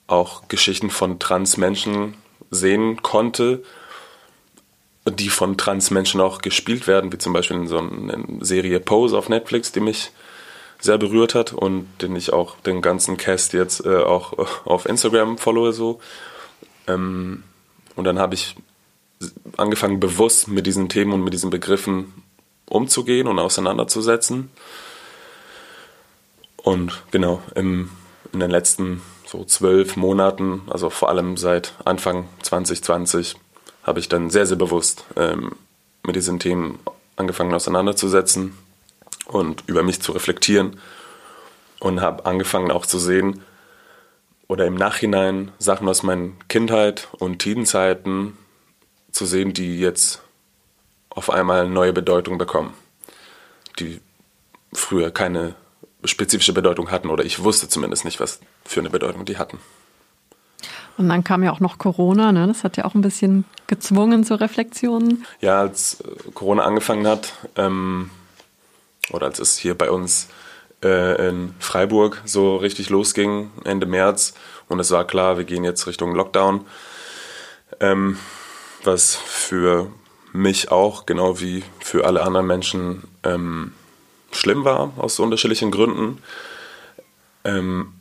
auch 0.06 0.48
Geschichten 0.48 0.90
von 0.90 1.18
Transmenschen 1.18 2.14
sehen 2.50 3.02
konnte, 3.02 3.62
die 5.08 5.28
von 5.28 5.56
Transmenschen 5.56 6.20
auch 6.20 6.40
gespielt 6.40 6.86
werden, 6.86 7.12
wie 7.12 7.18
zum 7.18 7.32
Beispiel 7.32 7.56
in 7.56 7.68
so 7.68 7.78
einer 7.78 8.18
Serie 8.40 8.80
Pose 8.80 9.16
auf 9.16 9.28
Netflix, 9.28 9.72
die 9.72 9.80
mich 9.80 10.10
sehr 10.80 10.98
berührt 10.98 11.34
hat 11.34 11.52
und 11.52 11.86
den 12.02 12.16
ich 12.16 12.32
auch 12.32 12.56
den 12.60 12.82
ganzen 12.82 13.16
Cast 13.16 13.52
jetzt 13.52 13.84
äh, 13.84 13.96
auch 13.98 14.66
auf 14.66 14.86
Instagram 14.86 15.38
followe 15.38 15.72
so. 15.72 16.00
Ähm, 16.86 17.42
und 17.94 18.04
dann 18.04 18.18
habe 18.18 18.34
ich 18.34 18.56
angefangen, 19.56 20.00
bewusst 20.00 20.48
mit 20.48 20.66
diesen 20.66 20.88
Themen 20.88 21.12
und 21.12 21.24
mit 21.24 21.32
diesen 21.32 21.50
Begriffen 21.50 22.12
umzugehen 22.66 23.26
und 23.26 23.38
auseinanderzusetzen. 23.38 24.50
Und 26.56 27.02
genau, 27.10 27.42
im, 27.54 27.90
in 28.32 28.40
den 28.40 28.50
letzten 28.50 29.02
so 29.24 29.44
zwölf 29.44 29.96
Monaten, 29.96 30.62
also 30.68 30.90
vor 30.90 31.08
allem 31.08 31.36
seit 31.36 31.74
Anfang 31.84 32.28
2020, 32.42 33.36
habe 33.82 34.00
ich 34.00 34.08
dann 34.08 34.30
sehr, 34.30 34.46
sehr 34.46 34.56
bewusst 34.56 35.04
ähm, 35.16 35.52
mit 36.02 36.16
diesen 36.16 36.38
Themen 36.38 36.78
angefangen 37.16 37.54
auseinanderzusetzen 37.54 38.56
und 39.26 39.64
über 39.66 39.82
mich 39.82 40.00
zu 40.02 40.12
reflektieren 40.12 40.78
und 41.80 42.00
habe 42.00 42.26
angefangen 42.26 42.70
auch 42.70 42.86
zu 42.86 42.98
sehen 42.98 43.42
oder 44.48 44.66
im 44.66 44.74
Nachhinein 44.74 45.50
Sachen 45.58 45.88
aus 45.88 46.02
meiner 46.02 46.30
Kindheit 46.48 47.08
und 47.18 47.40
Teenzeiten 47.40 48.36
zu 49.10 49.26
sehen, 49.26 49.52
die 49.52 49.78
jetzt 49.80 50.22
auf 51.10 51.30
einmal 51.30 51.68
neue 51.68 51.92
Bedeutung 51.92 52.38
bekommen, 52.38 52.74
die 53.78 54.00
früher 54.72 55.10
keine 55.10 55.54
spezifische 56.04 56.52
Bedeutung 56.52 56.90
hatten 56.90 57.08
oder 57.08 57.24
ich 57.24 57.42
wusste 57.42 57.68
zumindest 57.68 58.04
nicht, 58.04 58.20
was 58.20 58.40
für 58.64 58.80
eine 58.80 58.90
Bedeutung 58.90 59.24
die 59.24 59.38
hatten. 59.38 59.58
Und 60.98 61.08
dann 61.08 61.24
kam 61.24 61.42
ja 61.42 61.52
auch 61.52 61.60
noch 61.60 61.78
Corona, 61.78 62.32
ne? 62.32 62.46
das 62.46 62.64
hat 62.64 62.76
ja 62.76 62.84
auch 62.84 62.94
ein 62.94 63.02
bisschen 63.02 63.44
gezwungen 63.66 64.24
zur 64.24 64.40
Reflexion. 64.40 65.24
Ja, 65.40 65.60
als 65.60 66.00
äh, 66.00 66.30
Corona 66.32 66.64
angefangen 66.64 67.06
hat, 67.06 67.34
ähm, 67.56 68.10
oder 69.10 69.26
als 69.26 69.38
es 69.38 69.58
hier 69.58 69.76
bei 69.76 69.90
uns 69.90 70.24
äh, 70.24 70.45
in 70.86 71.54
Freiburg 71.58 72.22
so 72.24 72.56
richtig 72.56 72.90
losging, 72.90 73.50
Ende 73.64 73.86
März, 73.86 74.34
und 74.68 74.80
es 74.80 74.90
war 74.90 75.06
klar, 75.06 75.38
wir 75.38 75.44
gehen 75.44 75.64
jetzt 75.64 75.86
Richtung 75.86 76.14
Lockdown, 76.14 76.66
ähm, 77.80 78.18
was 78.84 79.14
für 79.14 79.90
mich 80.32 80.70
auch, 80.70 81.06
genau 81.06 81.40
wie 81.40 81.64
für 81.80 82.04
alle 82.06 82.22
anderen 82.22 82.46
Menschen, 82.46 83.04
ähm, 83.22 83.72
schlimm 84.32 84.64
war, 84.64 84.92
aus 84.96 85.18
unterschiedlichen 85.18 85.70
Gründen. 85.70 86.22
Ähm, 87.44 87.94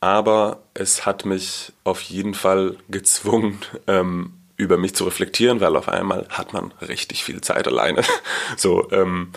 aber 0.00 0.62
es 0.74 1.06
hat 1.06 1.24
mich 1.24 1.72
auf 1.84 2.00
jeden 2.02 2.34
Fall 2.34 2.76
gezwungen, 2.88 3.58
ähm, 3.86 4.34
über 4.56 4.76
mich 4.76 4.94
zu 4.94 5.04
reflektieren, 5.04 5.60
weil 5.60 5.74
auf 5.74 5.88
einmal 5.88 6.26
hat 6.28 6.52
man 6.52 6.72
richtig 6.82 7.24
viel 7.24 7.40
Zeit 7.40 7.66
alleine. 7.66 8.02
so, 8.56 8.90
ähm, 8.92 9.30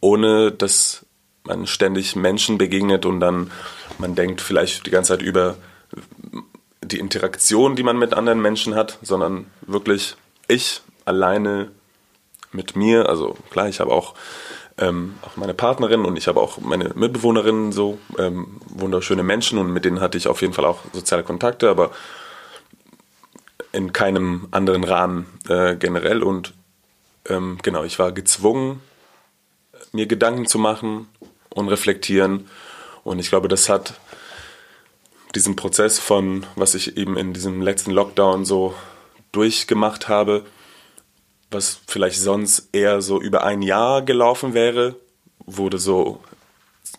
ohne 0.00 0.52
dass 0.52 1.04
man 1.44 1.66
ständig 1.66 2.16
Menschen 2.16 2.58
begegnet 2.58 3.06
und 3.06 3.20
dann 3.20 3.50
man 3.98 4.14
denkt 4.14 4.40
vielleicht 4.40 4.86
die 4.86 4.90
ganze 4.90 5.12
Zeit 5.12 5.22
über 5.22 5.56
die 6.82 6.98
Interaktion, 6.98 7.76
die 7.76 7.82
man 7.82 7.98
mit 7.98 8.14
anderen 8.14 8.40
Menschen 8.40 8.74
hat, 8.74 8.98
sondern 9.02 9.46
wirklich 9.62 10.16
ich 10.48 10.82
alleine 11.04 11.70
mit 12.52 12.76
mir. 12.76 13.08
Also 13.08 13.36
klar, 13.50 13.68
ich 13.68 13.80
habe 13.80 13.92
auch 13.92 14.14
ähm, 14.78 15.14
auch 15.22 15.36
meine 15.36 15.54
Partnerin 15.54 16.04
und 16.04 16.16
ich 16.16 16.28
habe 16.28 16.40
auch 16.40 16.58
meine 16.58 16.92
Mitbewohnerinnen, 16.94 17.72
so 17.72 17.98
ähm, 18.18 18.60
wunderschöne 18.68 19.22
Menschen 19.22 19.58
und 19.58 19.72
mit 19.72 19.84
denen 19.84 20.00
hatte 20.00 20.18
ich 20.18 20.28
auf 20.28 20.40
jeden 20.40 20.54
Fall 20.54 20.64
auch 20.64 20.80
soziale 20.92 21.22
Kontakte, 21.22 21.68
aber 21.68 21.90
in 23.72 23.92
keinem 23.92 24.48
anderen 24.50 24.84
Rahmen 24.84 25.26
äh, 25.48 25.76
generell. 25.76 26.22
Und 26.22 26.54
ähm, 27.28 27.58
genau, 27.62 27.84
ich 27.84 27.98
war 27.98 28.12
gezwungen, 28.12 28.80
mir 29.92 30.06
Gedanken 30.06 30.46
zu 30.46 30.58
machen 30.58 31.08
und 31.54 31.68
reflektieren. 31.68 32.48
Und 33.04 33.18
ich 33.18 33.28
glaube, 33.28 33.48
das 33.48 33.68
hat 33.68 33.94
diesen 35.34 35.56
Prozess 35.56 35.98
von, 35.98 36.46
was 36.56 36.74
ich 36.74 36.96
eben 36.96 37.16
in 37.16 37.32
diesem 37.32 37.62
letzten 37.62 37.90
Lockdown 37.90 38.44
so 38.44 38.74
durchgemacht 39.32 40.08
habe, 40.08 40.44
was 41.50 41.80
vielleicht 41.86 42.20
sonst 42.20 42.68
eher 42.72 43.02
so 43.02 43.20
über 43.20 43.44
ein 43.44 43.62
Jahr 43.62 44.02
gelaufen 44.02 44.54
wäre, 44.54 44.96
wurde 45.44 45.78
so 45.78 46.22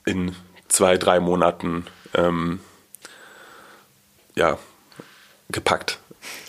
in 0.05 0.36
zwei, 0.67 0.98
drei 0.98 1.19
Monaten 1.19 1.86
ähm, 2.13 2.60
ja, 4.36 4.57
gepackt. 5.50 6.00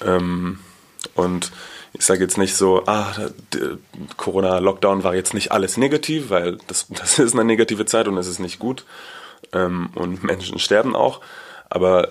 Ähm, 0.03 0.61
und 1.15 1.53
ich 1.95 2.05
sage 2.05 2.21
jetzt 2.23 2.39
nicht 2.39 2.57
so, 2.57 2.85
ah, 2.87 3.15
Corona-Lockdown 4.17 5.05
war 5.05 5.15
jetzt 5.15 5.33
nicht 5.33 5.53
alles 5.53 5.77
negativ, 5.77 6.31
weil 6.31 6.59
das, 6.67 6.87
das 6.91 7.19
ist 7.19 7.35
eine 7.35 7.45
negative 7.45 7.87
Zeit 7.87 8.09
und 8.09 8.19
es 8.19 8.27
ist 8.27 8.41
nicht 8.41 8.59
gut. 8.59 8.85
Ähm, 9.53 9.91
und 9.95 10.25
Menschen 10.25 10.59
sterben 10.59 10.97
auch. 10.97 11.21
Aber 11.71 12.11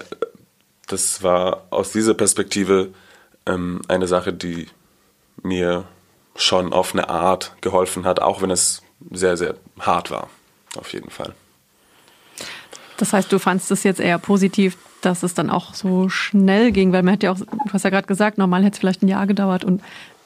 das 0.87 1.21
war 1.21 1.67
aus 1.69 1.91
dieser 1.91 2.13
Perspektive 2.13 2.93
ähm, 3.45 3.81
eine 3.87 4.07
Sache, 4.07 4.33
die 4.33 4.67
mir 5.41 5.85
schon 6.35 6.73
auf 6.73 6.93
eine 6.93 7.09
Art 7.09 7.55
geholfen 7.61 8.05
hat, 8.05 8.21
auch 8.21 8.41
wenn 8.41 8.51
es 8.51 8.81
sehr, 9.11 9.37
sehr 9.37 9.55
hart 9.79 10.11
war. 10.11 10.29
Auf 10.77 10.93
jeden 10.93 11.09
Fall. 11.09 11.33
Das 12.97 13.13
heißt, 13.13 13.31
du 13.31 13.37
fandst 13.37 13.69
es 13.71 13.83
jetzt 13.83 13.99
eher 13.99 14.17
positiv, 14.17 14.77
dass 15.05 15.23
es 15.23 15.33
dann 15.33 15.49
auch 15.49 15.73
so 15.73 16.09
schnell 16.09 16.71
ging, 16.71 16.93
weil 16.93 17.03
man 17.03 17.13
hätte 17.13 17.27
ja 17.27 17.33
auch, 17.33 17.39
du 17.39 17.73
hast 17.73 17.83
ja 17.83 17.89
gerade 17.89 18.07
gesagt, 18.07 18.37
normal 18.37 18.63
hätte 18.63 18.75
es 18.75 18.79
vielleicht 18.79 19.03
ein 19.03 19.07
Jahr 19.07 19.27
gedauert 19.27 19.63
und 19.63 19.81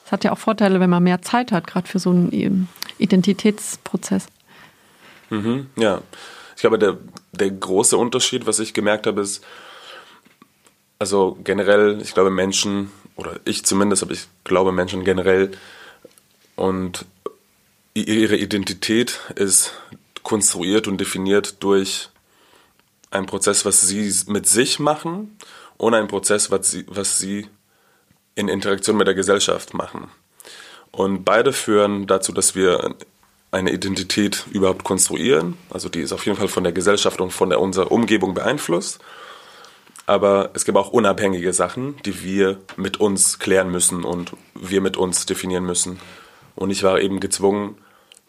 es 0.05 0.11
hat 0.11 0.23
ja 0.23 0.31
auch 0.31 0.37
Vorteile, 0.37 0.79
wenn 0.79 0.89
man 0.89 1.03
mehr 1.03 1.21
Zeit 1.21 1.51
hat, 1.51 1.67
gerade 1.67 1.87
für 1.87 1.99
so 1.99 2.11
einen 2.11 2.31
ähm, 2.31 2.67
Identitätsprozess. 2.97 4.27
Mhm, 5.29 5.67
ja, 5.75 6.01
ich 6.55 6.61
glaube, 6.61 6.79
der, 6.79 6.97
der 7.33 7.51
große 7.51 7.97
Unterschied, 7.97 8.45
was 8.45 8.59
ich 8.59 8.73
gemerkt 8.73 9.05
habe, 9.05 9.21
ist, 9.21 9.43
also 10.99 11.37
generell, 11.43 11.99
ich 12.01 12.13
glaube, 12.13 12.29
Menschen, 12.29 12.91
oder 13.15 13.39
ich 13.45 13.65
zumindest, 13.65 14.03
aber 14.03 14.13
ich 14.13 14.27
glaube 14.43 14.71
Menschen 14.71 15.03
generell 15.03 15.51
und 16.55 17.05
ihre 17.93 18.37
Identität 18.37 19.19
ist 19.35 19.73
konstruiert 20.23 20.87
und 20.87 20.99
definiert 20.99 21.61
durch 21.63 22.09
einen 23.11 23.25
Prozess, 23.25 23.65
was 23.65 23.81
sie 23.81 24.13
mit 24.27 24.47
sich 24.47 24.79
machen 24.79 25.37
und 25.77 25.93
einen 25.93 26.07
Prozess, 26.07 26.51
was 26.51 26.71
sie, 26.71 26.85
was 26.87 27.17
sie 27.19 27.47
in 28.35 28.47
Interaktion 28.47 28.97
mit 28.97 29.07
der 29.07 29.15
Gesellschaft 29.15 29.73
machen. 29.73 30.09
Und 30.91 31.23
beide 31.23 31.53
führen 31.53 32.07
dazu, 32.07 32.31
dass 32.31 32.55
wir 32.55 32.95
eine 33.51 33.71
Identität 33.71 34.45
überhaupt 34.51 34.83
konstruieren. 34.83 35.57
Also 35.69 35.89
die 35.89 36.01
ist 36.01 36.11
auf 36.11 36.25
jeden 36.25 36.37
Fall 36.37 36.47
von 36.47 36.63
der 36.63 36.73
Gesellschaft 36.73 37.21
und 37.21 37.31
von 37.31 37.49
der, 37.49 37.61
unserer 37.61 37.91
Umgebung 37.91 38.33
beeinflusst. 38.33 38.99
Aber 40.05 40.51
es 40.53 40.63
gibt 40.65 40.77
auch 40.77 40.89
unabhängige 40.89 41.51
Sachen, 41.53 41.97
die 42.03 42.23
wir 42.23 42.59
mit 42.77 42.99
uns 42.99 43.39
klären 43.39 43.71
müssen 43.71 44.03
und 44.03 44.31
wir 44.55 44.81
mit 44.81 44.97
uns 44.97 45.25
definieren 45.25 45.65
müssen. 45.65 45.99
Und 46.55 46.71
ich 46.71 46.83
war 46.83 46.99
eben 46.99 47.19
gezwungen, 47.19 47.77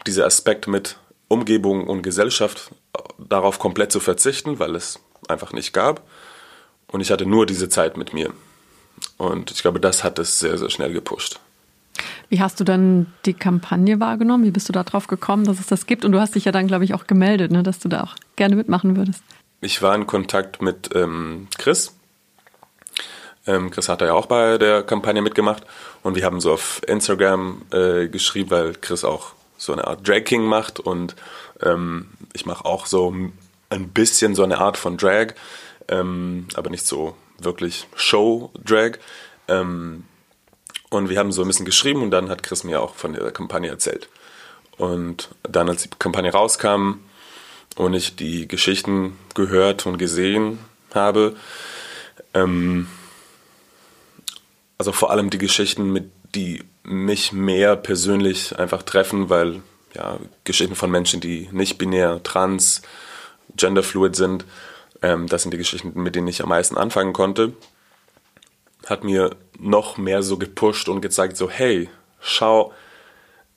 diese 0.07 0.25
Aspekt 0.25 0.67
mit 0.67 0.99
Umgebung 1.29 1.87
und 1.87 2.03
Gesellschaft 2.03 2.71
darauf 3.19 3.59
komplett 3.59 3.93
zu 3.93 4.01
verzichten, 4.01 4.59
weil 4.59 4.75
es 4.75 5.01
einfach 5.29 5.53
nicht 5.53 5.73
gab. 5.73 6.03
Und 6.91 7.01
ich 7.01 7.11
hatte 7.11 7.27
nur 7.27 7.47
diese 7.47 7.69
Zeit 7.69 7.97
mit 7.97 8.15
mir. 8.15 8.33
Und 9.19 9.51
ich 9.51 9.63
glaube, 9.63 9.81
das 9.81 10.05
hat 10.05 10.19
es 10.19 10.39
sehr, 10.39 10.57
sehr 10.59 10.71
schnell 10.71 10.93
gepusht. 10.93 11.41
Wie 12.29 12.41
hast 12.41 12.61
du 12.61 12.65
dann 12.65 13.13
die 13.25 13.35
Kampagne 13.35 14.01
wahrgenommen? 14.01 14.45
Wie 14.45 14.51
bist 14.51 14.69
du 14.69 14.73
darauf 14.73 15.07
gekommen, 15.07 15.45
dass 15.45 15.59
es 15.59 15.67
das 15.67 15.87
gibt? 15.87 16.05
Und 16.05 16.13
du 16.13 16.21
hast 16.21 16.35
dich 16.35 16.45
ja 16.45 16.53
dann, 16.53 16.67
glaube 16.67 16.85
ich, 16.85 16.95
auch 16.95 17.07
gemeldet, 17.07 17.51
ne, 17.51 17.63
dass 17.63 17.79
du 17.79 17.89
da 17.89 18.05
auch 18.05 18.15
gerne 18.37 18.57
mitmachen 18.57 18.97
würdest. 18.97 19.23
Ich 19.61 19.83
war 19.83 19.95
in 19.95 20.07
Kontakt 20.07 20.63
mit 20.63 20.91
ähm, 20.95 21.49
Chris. 21.59 21.95
Ähm, 23.47 23.71
Chris 23.71 23.89
hat 23.89 24.03
ja 24.03 24.13
auch 24.13 24.27
bei 24.27 24.59
der 24.59 24.83
Kampagne 24.83 25.23
mitgemacht. 25.23 25.65
Und 26.03 26.15
wir 26.15 26.25
haben 26.25 26.41
so 26.41 26.53
auf 26.53 26.81
Instagram 26.87 27.63
äh, 27.73 28.09
geschrieben, 28.09 28.51
weil 28.51 28.75
Chris 28.75 29.05
auch 29.05 29.33
so 29.59 29.73
eine 29.73 29.87
Art 29.87 30.09
Drag 30.09 30.25
King 30.25 30.45
macht. 30.45 30.81
Und 30.81 31.15
ähm, 31.63 32.09
ich 32.33 32.47
mache 32.47 32.65
auch 32.65 32.87
so 32.87 33.15
ein 33.69 33.89
bisschen 33.91 34.35
so 34.35 34.43
eine 34.43 34.59
Art 34.59 34.79
von 34.79 34.97
Drag, 34.97 35.35
ähm, 35.89 36.49
aber 36.55 36.71
nicht 36.71 36.87
so 36.87 37.15
wirklich 37.39 37.87
Show-Drag. 37.95 38.99
Ähm, 39.49 40.05
und 40.91 41.11
wir 41.11 41.19
haben 41.19 41.33
so 41.33 41.43
ein 41.43 41.49
bisschen 41.49 41.67
geschrieben 41.67 42.03
und 42.03 42.11
dann 42.11 42.31
hat 42.31 42.43
Chris 42.43 42.65
mir 42.65 42.81
auch 42.81 42.95
von 42.95 43.13
der 43.13 43.31
Kampagne 43.31 43.69
erzählt. 43.69 44.09
Und 44.79 45.29
dann, 45.43 45.69
als 45.69 45.83
die 45.83 45.91
Kampagne 45.99 46.33
rauskam 46.33 47.01
und 47.77 47.95
ich 47.95 48.17
die 48.17 48.49
Geschichten 48.49 49.19
gehört 49.35 49.87
und 49.87 49.99
gesehen 49.99 50.59
habe, 50.95 51.37
ähm, 52.33 52.89
also 54.79 54.93
vor 54.93 55.11
allem 55.11 55.31
die 55.31 55.39
Geschichten, 55.39 55.93
mit, 55.93 56.11
die 56.35 56.65
mich 56.83 57.33
mehr 57.33 57.77
persönlich 57.77 58.59
einfach 58.59 58.83
treffen, 58.83 59.29
weil 59.29 59.63
ja, 59.95 60.19
Geschichten 60.45 60.75
von 60.75 60.91
Menschen, 60.91 61.21
die 61.21 61.49
nicht 61.53 61.79
binär, 61.79 62.23
trans, 62.23 62.83
genderfluid 63.57 64.17
sind, 64.17 64.45
ähm, 65.03 65.27
das 65.27 65.43
sind 65.43 65.53
die 65.53 65.59
Geschichten, 65.59 65.93
mit 66.03 66.15
denen 66.15 66.29
ich 66.29 66.43
am 66.43 66.49
meisten 66.49 66.77
anfangen 66.77 67.13
konnte 67.13 67.53
hat 68.89 69.05
mir 69.05 69.37
noch 69.59 69.99
mehr 69.99 70.23
so 70.23 70.39
gepusht 70.39 70.89
und 70.89 71.01
gezeigt, 71.01 71.37
so 71.37 71.51
hey, 71.51 71.89
schau, 72.21 72.73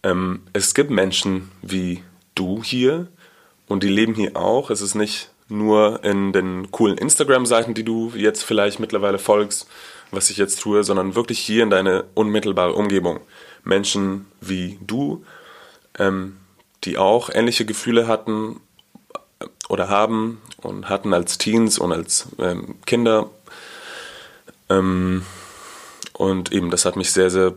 ähm, 0.04 0.44
es 0.54 0.74
gibt 0.74 0.92
Menschen 0.92 1.52
wie 1.62 2.04
du 2.36 2.64
hier 2.64 3.08
und 3.68 3.84
die 3.84 3.90
leben 3.90 4.16
hier 4.16 4.36
auch. 4.36 4.70
Es 4.70 4.82
ist 4.82 4.96
nicht 4.96 5.30
nur 5.48 6.04
in 6.04 6.34
den 6.34 6.72
coolen 6.72 6.98
Instagram-Seiten, 6.98 7.74
die 7.74 7.84
du 7.84 8.12
jetzt 8.16 8.44
vielleicht 8.44 8.80
mittlerweile 8.80 9.20
folgst, 9.20 9.68
was 10.12 10.30
ich 10.30 10.38
jetzt 10.38 10.62
tue, 10.62 10.84
sondern 10.84 11.16
wirklich 11.16 11.40
hier 11.40 11.64
in 11.64 11.70
deine 11.70 12.06
unmittelbare 12.14 12.74
Umgebung. 12.74 13.20
Menschen 13.64 14.28
wie 14.40 14.80
du, 14.82 15.26
ähm, 15.98 16.38
die 16.84 16.98
auch 16.98 17.30
ähnliche 17.30 17.66
Gefühle 17.66 18.08
hatten 18.08 18.60
oder 19.70 19.90
haben 19.90 20.42
und 20.58 20.90
hatten 20.90 21.14
als 21.14 21.38
Teens 21.38 21.80
und 21.80 21.92
als 21.92 22.28
ähm, 22.40 22.76
Kinder 22.86 23.30
ähm, 24.72 25.26
und 26.14 26.52
eben, 26.52 26.72
das 26.72 26.86
hat 26.86 26.96
mich 26.96 27.12
sehr, 27.12 27.30
sehr 27.30 27.54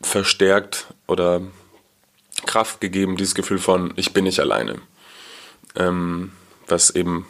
verstärkt 0.00 0.86
oder 1.06 1.40
Kraft 2.46 2.80
gegeben, 2.80 3.16
dieses 3.16 3.34
Gefühl 3.34 3.58
von, 3.58 3.92
ich 3.96 4.12
bin 4.12 4.24
nicht 4.24 4.40
alleine. 4.40 4.80
Ähm, 5.74 6.32
was 6.68 6.90
eben 6.90 7.26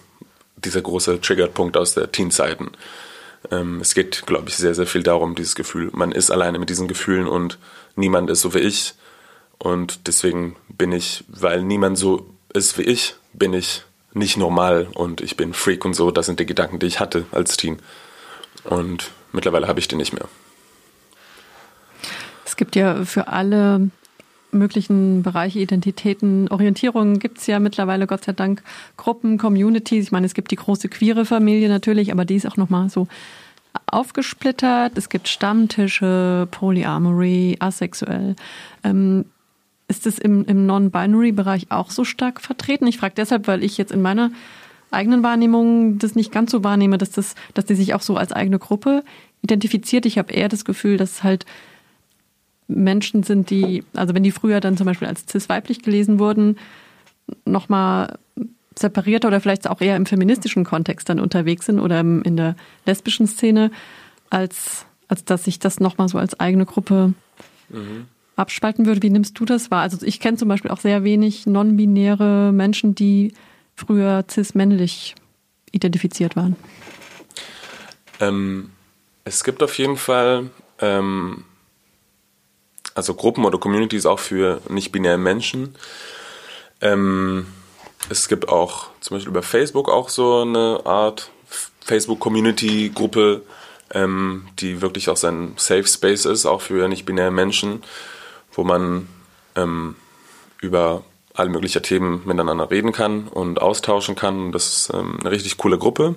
dieser 0.57 0.83
große 0.83 1.21
Triggerpunkt 1.21 1.77
aus 1.77 1.95
der 1.95 2.11
Teenzeiten. 2.13 2.71
Ähm, 3.51 3.81
es 3.81 3.95
geht, 3.95 4.27
glaube 4.27 4.49
ich, 4.49 4.57
sehr, 4.57 4.75
sehr 4.75 4.87
viel 4.87 5.03
darum, 5.03 5.35
dieses 5.35 5.55
Gefühl. 5.55 5.91
Man 5.93 6.13
ist 6.13 6.31
alleine 6.31 6.59
mit 6.59 6.71
diesen 6.71 6.89
Gefühlen 6.89 7.27
und 7.27 7.59
niemand 7.95 8.31
ist 8.31 8.41
so 8.41 8.55
wie 8.55 8.59
ich. 8.59 8.95
Und 9.59 10.07
deswegen 10.07 10.57
bin 10.69 10.93
ich, 10.93 11.25
weil 11.29 11.63
niemand 11.63 11.99
so 11.99 12.29
ist 12.53 12.79
wie 12.79 12.83
ich, 12.83 13.15
bin 13.33 13.53
ich 13.53 13.85
nicht 14.13 14.37
normal 14.37 14.89
und 14.95 15.21
ich 15.21 15.37
bin 15.37 15.53
Freak 15.53 15.85
und 15.85 15.95
so. 15.95 16.11
Das 16.11 16.27
sind 16.27 16.41
die 16.41 16.47
Gedanken, 16.47 16.79
die 16.79 16.87
ich 16.87 17.01
hatte 17.01 17.27
als 17.33 17.57
Teen. 17.57 17.79
Und 18.65 19.11
mittlerweile 19.33 19.69
habe 19.69 19.79
ich 19.79 19.89
den 19.89 19.99
nicht 19.99 20.13
mehr. 20.13 20.29
Es 22.45 22.57
gibt 22.57 22.77
ja 22.77 23.05
für 23.05 23.29
alle 23.29 23.91
möglichen 24.53 25.23
Bereiche, 25.23 25.59
Identitäten, 25.59 26.49
Orientierungen 26.49 27.19
gibt 27.19 27.39
es 27.39 27.47
ja 27.47 27.59
mittlerweile 27.59 28.07
Gott 28.07 28.25
sei 28.25 28.33
Dank 28.33 28.63
Gruppen, 28.97 29.39
Communities. 29.39 30.05
Ich 30.05 30.13
meine, 30.13 30.27
es 30.27 30.35
gibt 30.35 30.51
die 30.51 30.57
große 30.57 30.89
queere 30.89 31.25
Familie 31.25 31.69
natürlich, 31.69 32.13
aber 32.13 32.25
die 32.25 32.37
ist 32.37 32.47
auch 32.47 32.57
nochmal 32.57 32.89
so 32.89 33.09
aufgesplittert. 33.87 34.97
Es 34.97 35.09
gibt 35.09 35.29
Stammtische, 35.29 36.49
Polyamory, 36.51 37.57
asexuell. 37.61 38.37
Ähm, 38.83 39.27
ist 39.89 40.07
es 40.07 40.19
im, 40.19 40.45
im 40.47 40.67
Non-Binary-Bereich 40.67 41.71
auch 41.71 41.91
so 41.91 42.05
stark 42.05 42.41
vertreten? 42.41 42.87
Ich 42.87 42.99
frage 42.99 43.15
deshalb, 43.17 43.47
weil 43.47 43.63
ich 43.63 43.79
jetzt 43.79 43.93
in 43.93 44.03
meiner 44.03 44.31
eigenen 44.91 45.23
Wahrnehmung 45.23 45.99
das 45.99 46.15
nicht 46.15 46.33
ganz 46.33 46.51
so 46.51 46.65
wahrnehme, 46.65 46.99
dass 46.99 47.11
das, 47.11 47.35
dass 47.55 47.67
die 47.67 47.75
sich 47.75 47.95
auch 47.95 48.03
so 48.03 48.17
als 48.17 48.33
eigene 48.33 48.59
Gruppe 48.59 49.05
identifiziert. 49.43 50.07
Ich 50.07 50.19
habe 50.19 50.33
eher 50.33 50.49
das 50.49 50.65
Gefühl, 50.65 50.97
dass 50.97 51.23
halt 51.23 51.45
Menschen 52.69 53.23
sind, 53.23 53.51
die, 53.51 53.85
also 53.95 54.15
wenn 54.15 54.23
die 54.23 54.33
früher 54.33 54.61
dann 54.61 54.77
zum 54.77 54.87
Beispiel 54.87 55.09
als 55.09 55.25
cis-weiblich 55.29 55.83
gelesen 55.83 56.19
wurden, 56.19 56.59
nochmal 57.45 58.19
separierter 58.79 59.29
oder 59.29 59.41
vielleicht 59.41 59.69
auch 59.69 59.81
eher 59.81 59.97
im 59.97 60.07
feministischen 60.07 60.65
Kontext 60.65 61.09
dann 61.09 61.21
unterwegs 61.21 61.67
sind 61.67 61.81
oder 61.81 62.01
in 62.01 62.37
der 62.37 62.57
lesbischen 62.85 63.27
Szene, 63.27 63.71
als, 64.31 64.85
als 65.09 65.25
dass 65.25 65.45
sich 65.45 65.59
das 65.59 65.81
nochmal 65.81 66.09
so 66.09 66.19
als 66.19 66.39
eigene 66.39 66.67
Gruppe 66.67 67.15
mhm. 67.71 68.07
abspalten 68.37 68.87
würde. 68.87 69.03
Wie 69.03 69.11
nimmst 69.11 69.39
du 69.39 69.45
das 69.45 69.71
wahr? 69.71 69.83
Also 69.83 70.05
ich 70.05 70.21
kenne 70.21 70.37
zum 70.37 70.49
Beispiel 70.49 70.71
auch 70.71 70.81
sehr 70.81 71.05
wenig 71.05 71.47
non-binäre 71.47 72.53
Menschen, 72.53 72.95
die 72.95 73.33
früher 73.75 74.25
cis-männlich 74.29 75.15
identifiziert 75.73 76.37
waren? 76.37 76.57
Ähm, 78.21 78.71
es 79.25 79.45
gibt 79.45 79.63
auf 79.63 79.79
jeden 79.79 79.97
Fall 79.97 80.51
ähm, 80.81 81.45
also 82.97 83.15
Gruppen 83.15 83.45
oder 83.45 83.59
Communities 83.59 84.07
auch 84.07 84.19
für 84.19 84.61
nicht-binäre 84.69 85.19
Menschen. 85.19 85.75
Ähm, 86.81 87.47
es 88.09 88.27
gibt 88.29 88.49
auch 88.49 88.89
zum 89.01 89.17
Beispiel 89.17 89.31
über 89.31 89.43
Facebook 89.43 89.91
auch 89.91 90.09
so 90.09 90.41
eine 90.41 90.81
Art 90.85 91.31
Facebook-Community-Gruppe, 91.85 93.43
ähm, 93.93 94.49
die 94.59 94.81
wirklich 94.81 95.11
auch 95.11 95.17
sein 95.17 95.53
Safe 95.57 95.87
Space 95.87 96.25
ist, 96.25 96.47
auch 96.47 96.63
für 96.63 96.89
nicht-binäre 96.89 97.31
Menschen, 97.31 97.83
wo 98.53 98.65
man 98.65 99.09
ähm, 99.55 99.97
über 100.61 101.05
alle 101.35 101.51
möglichen 101.51 101.83
Themen 101.83 102.23
miteinander 102.25 102.71
reden 102.71 102.93
kann 102.93 103.29
und 103.29 103.61
austauschen 103.61 104.15
kann. 104.15 104.53
Das 104.53 104.67
ist 104.67 104.95
ähm, 104.95 105.19
eine 105.21 105.31
richtig 105.31 105.59
coole 105.59 105.77
Gruppe. 105.77 106.15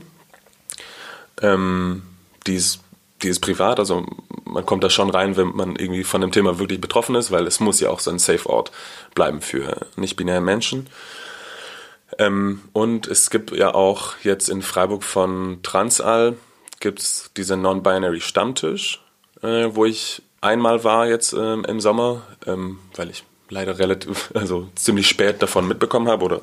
Ähm, 1.41 2.03
die, 2.47 2.55
ist, 2.55 2.79
die 3.21 3.27
ist 3.27 3.41
privat, 3.41 3.79
also 3.79 4.05
man 4.49 4.65
kommt 4.65 4.83
da 4.83 4.89
schon 4.89 5.09
rein, 5.09 5.37
wenn 5.37 5.55
man 5.55 5.75
irgendwie 5.75 6.03
von 6.03 6.21
dem 6.21 6.31
Thema 6.31 6.59
wirklich 6.59 6.81
betroffen 6.81 7.15
ist, 7.15 7.31
weil 7.31 7.47
es 7.47 7.59
muss 7.59 7.79
ja 7.79 7.89
auch 7.89 7.99
so 7.99 8.11
ein 8.11 8.19
Safe-Ort 8.19 8.71
bleiben 9.15 9.41
für 9.41 9.87
nicht-binäre 9.95 10.41
Menschen. 10.41 10.87
Ähm, 12.17 12.61
und 12.73 13.07
es 13.07 13.29
gibt 13.29 13.51
ja 13.51 13.73
auch 13.73 14.13
jetzt 14.23 14.49
in 14.49 14.61
Freiburg 14.61 15.03
von 15.03 15.59
Transall 15.63 16.35
gibt 16.79 16.99
es 16.99 17.31
diesen 17.35 17.61
Non-Binary 17.61 18.21
Stammtisch, 18.21 19.01
äh, 19.41 19.67
wo 19.71 19.85
ich 19.85 20.21
einmal 20.41 20.83
war 20.83 21.07
jetzt 21.07 21.33
ähm, 21.33 21.65
im 21.65 21.79
Sommer, 21.79 22.21
ähm, 22.45 22.79
weil 22.95 23.09
ich 23.09 23.23
leider 23.49 23.79
relativ, 23.79 24.31
also 24.33 24.69
ziemlich 24.75 25.07
spät 25.07 25.41
davon 25.41 25.67
mitbekommen 25.67 26.07
habe 26.07 26.23
oder 26.25 26.41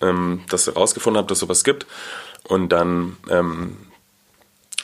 ähm, 0.00 0.42
das 0.48 0.66
herausgefunden 0.66 1.18
habe, 1.18 1.28
dass 1.28 1.40
sowas 1.40 1.64
gibt. 1.64 1.86
Und 2.44 2.70
dann, 2.70 3.16
ähm, 3.30 3.76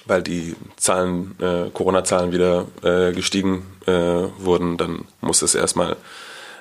weil 0.09 0.23
die 0.23 0.57
Zahlen, 0.77 1.37
äh, 1.39 1.71
Corona-Zahlen 1.73 2.33
wieder 2.33 2.67
äh, 2.83 3.13
gestiegen 3.13 3.67
äh, 3.87 3.93
wurden, 3.93 4.77
dann 4.79 5.05
muss 5.21 5.43
es 5.43 5.55
erstmal 5.55 5.97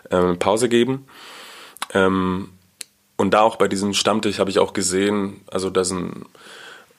äh, 0.09 0.33
Pause 0.33 0.69
geben. 0.69 1.07
Ähm, 1.93 2.49
und 3.15 3.33
da 3.33 3.41
auch 3.41 3.55
bei 3.55 3.67
diesem 3.67 3.93
Stammtisch 3.93 4.39
habe 4.39 4.49
ich 4.49 4.59
auch 4.59 4.73
gesehen, 4.73 5.41
also 5.47 5.69
da 5.69 5.83
sind 5.83 6.25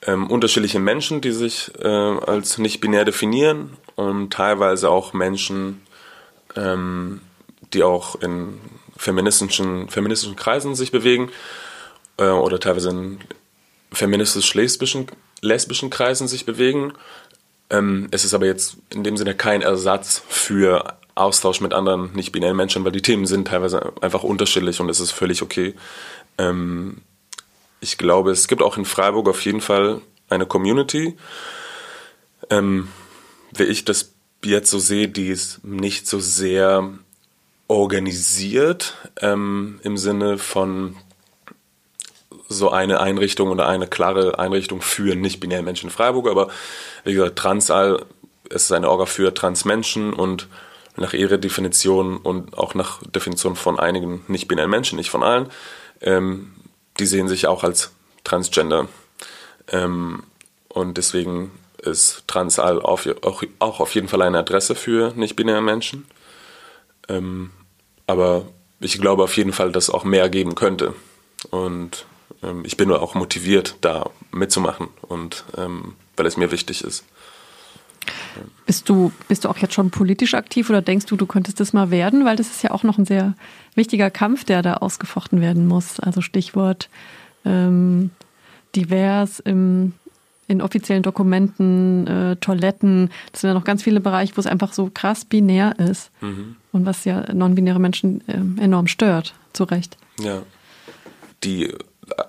ähm, 0.05 0.27
unterschiedliche 0.27 0.79
Menschen, 0.79 1.21
die 1.21 1.31
sich 1.31 1.71
äh, 1.79 1.87
als 1.87 2.57
nicht 2.57 2.81
binär 2.81 3.05
definieren 3.05 3.77
und 3.95 4.33
teilweise 4.33 4.89
auch 4.89 5.13
Menschen, 5.13 5.81
ähm, 6.55 7.21
die 7.73 7.83
auch 7.83 8.21
in 8.21 8.59
feministischen, 8.97 9.87
feministischen 9.89 10.35
Kreisen 10.35 10.75
sich 10.75 10.91
bewegen 10.91 11.29
äh, 12.17 12.29
oder 12.29 12.59
teilweise 12.59 12.89
in 12.89 13.19
feministisch-lesbischen 13.91 15.07
lesbischen 15.41 15.89
Kreisen 15.89 16.27
sich 16.27 16.45
bewegen. 16.45 16.93
Ähm, 17.69 18.07
es 18.11 18.25
ist 18.25 18.33
aber 18.33 18.45
jetzt 18.45 18.77
in 18.89 19.03
dem 19.03 19.17
Sinne 19.17 19.35
kein 19.35 19.61
Ersatz 19.61 20.21
für 20.27 20.97
Austausch 21.15 21.61
mit 21.61 21.73
anderen 21.73 22.13
nicht-binären 22.13 22.55
Menschen, 22.55 22.83
weil 22.85 22.91
die 22.91 23.01
Themen 23.01 23.25
sind 23.25 23.47
teilweise 23.47 23.93
einfach 24.01 24.23
unterschiedlich 24.23 24.79
und 24.79 24.89
es 24.89 24.99
ist 24.99 25.11
völlig 25.11 25.41
okay. 25.41 25.75
Ähm, 26.37 27.01
ich 27.81 27.97
glaube, 27.97 28.31
es 28.31 28.47
gibt 28.47 28.61
auch 28.61 28.77
in 28.77 28.85
Freiburg 28.85 29.27
auf 29.27 29.43
jeden 29.45 29.61
Fall 29.61 30.01
eine 30.29 30.45
Community. 30.45 31.17
Ähm, 32.49 32.87
wie 33.51 33.63
ich 33.63 33.85
das 33.85 34.13
jetzt 34.43 34.69
so 34.69 34.79
sehe, 34.79 35.07
die 35.07 35.27
ist 35.27 35.63
nicht 35.63 36.07
so 36.07 36.19
sehr 36.19 36.89
organisiert 37.67 38.95
ähm, 39.21 39.79
im 39.83 39.97
Sinne 39.97 40.37
von 40.37 40.95
so 42.49 42.71
eine 42.71 42.99
Einrichtung 42.99 43.49
oder 43.49 43.67
eine 43.67 43.87
klare 43.87 44.39
Einrichtung 44.39 44.81
für 44.81 45.15
nicht-binäre 45.15 45.61
Menschen 45.61 45.89
in 45.89 45.95
Freiburg, 45.95 46.27
aber 46.27 46.49
wie 47.05 47.13
gesagt, 47.13 47.37
Transall 47.37 48.03
ist 48.49 48.71
eine 48.71 48.89
Orga 48.89 49.05
für 49.05 49.33
Transmenschen 49.33 50.13
und 50.13 50.47
nach 50.97 51.13
ihrer 51.13 51.37
Definition 51.37 52.17
und 52.17 52.57
auch 52.57 52.73
nach 52.73 53.01
Definition 53.03 53.55
von 53.55 53.79
einigen 53.79 54.25
nicht-binären 54.27 54.69
Menschen, 54.69 54.97
nicht 54.97 55.11
von 55.11 55.23
allen, 55.23 55.47
ähm, 56.01 56.51
die 56.99 57.05
sehen 57.05 57.27
sich 57.27 57.47
auch 57.47 57.63
als 57.63 57.91
Transgender. 58.23 58.87
Ähm, 59.71 60.23
und 60.67 60.97
deswegen 60.97 61.51
ist 61.77 62.23
Transall 62.27 62.81
auf, 62.81 63.07
auch, 63.23 63.43
auch, 63.59 63.79
auf 63.79 63.95
jeden 63.95 64.07
Fall 64.07 64.21
eine 64.21 64.39
Adresse 64.39 64.75
für 64.75 65.13
nicht-binäre 65.15 65.61
Menschen. 65.61 66.05
Ähm, 67.07 67.51
aber 68.07 68.45
ich 68.79 68.99
glaube 68.99 69.23
auf 69.23 69.37
jeden 69.37 69.53
Fall, 69.53 69.71
dass 69.71 69.85
es 69.85 69.93
auch 69.93 70.03
mehr 70.03 70.29
geben 70.29 70.55
könnte. 70.55 70.93
Und 71.51 72.05
ähm, 72.43 72.63
ich 72.65 72.77
bin 72.77 72.91
auch 72.91 73.15
motiviert, 73.15 73.77
da 73.81 74.09
mitzumachen 74.31 74.87
und 75.01 75.45
ähm, 75.57 75.95
weil 76.15 76.25
es 76.25 76.37
mir 76.37 76.51
wichtig 76.51 76.83
ist. 76.83 77.05
Bist 78.65 78.87
du, 78.89 79.11
bist 79.27 79.45
du 79.45 79.49
auch 79.49 79.57
jetzt 79.57 79.73
schon 79.73 79.91
politisch 79.91 80.33
aktiv 80.33 80.69
oder 80.69 80.81
denkst 80.81 81.05
du, 81.05 81.15
du 81.15 81.25
könntest 81.25 81.59
das 81.59 81.73
mal 81.73 81.91
werden? 81.91 82.25
Weil 82.25 82.35
das 82.35 82.49
ist 82.49 82.63
ja 82.63 82.71
auch 82.71 82.83
noch 82.83 82.97
ein 82.97 83.05
sehr 83.05 83.33
wichtiger 83.75 84.09
Kampf, 84.09 84.43
der 84.43 84.61
da 84.61 84.75
ausgefochten 84.75 85.41
werden 85.41 85.67
muss. 85.67 85.99
Also 85.99 86.21
Stichwort 86.21 86.89
ähm, 87.45 88.11
divers 88.75 89.39
im, 89.39 89.93
in 90.47 90.61
offiziellen 90.61 91.03
Dokumenten, 91.03 92.07
äh, 92.07 92.35
Toiletten. 92.37 93.09
Das 93.31 93.41
sind 93.41 93.49
ja 93.49 93.53
noch 93.53 93.63
ganz 93.63 93.83
viele 93.83 93.99
Bereiche, 93.99 94.37
wo 94.37 94.39
es 94.39 94.47
einfach 94.47 94.73
so 94.73 94.89
krass 94.93 95.25
binär 95.25 95.77
ist. 95.79 96.11
Mhm. 96.21 96.55
Und 96.71 96.85
was 96.85 97.05
ja 97.05 97.31
non-binäre 97.33 97.79
Menschen 97.79 98.21
äh, 98.27 98.63
enorm 98.63 98.87
stört, 98.87 99.33
zu 99.53 99.63
Recht. 99.63 99.97
Ja. 100.19 100.43
Die 101.43 101.73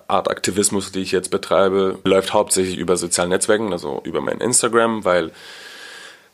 Art 0.07 0.29
Aktivismus, 0.29 0.91
die 0.91 1.01
ich 1.01 1.11
jetzt 1.11 1.31
betreibe, 1.31 1.99
läuft 2.03 2.33
hauptsächlich 2.33 2.77
über 2.77 2.97
sozialen 2.97 3.29
Netzwerken, 3.29 3.71
also 3.71 4.01
über 4.03 4.21
mein 4.21 4.39
Instagram, 4.39 5.05
weil 5.05 5.31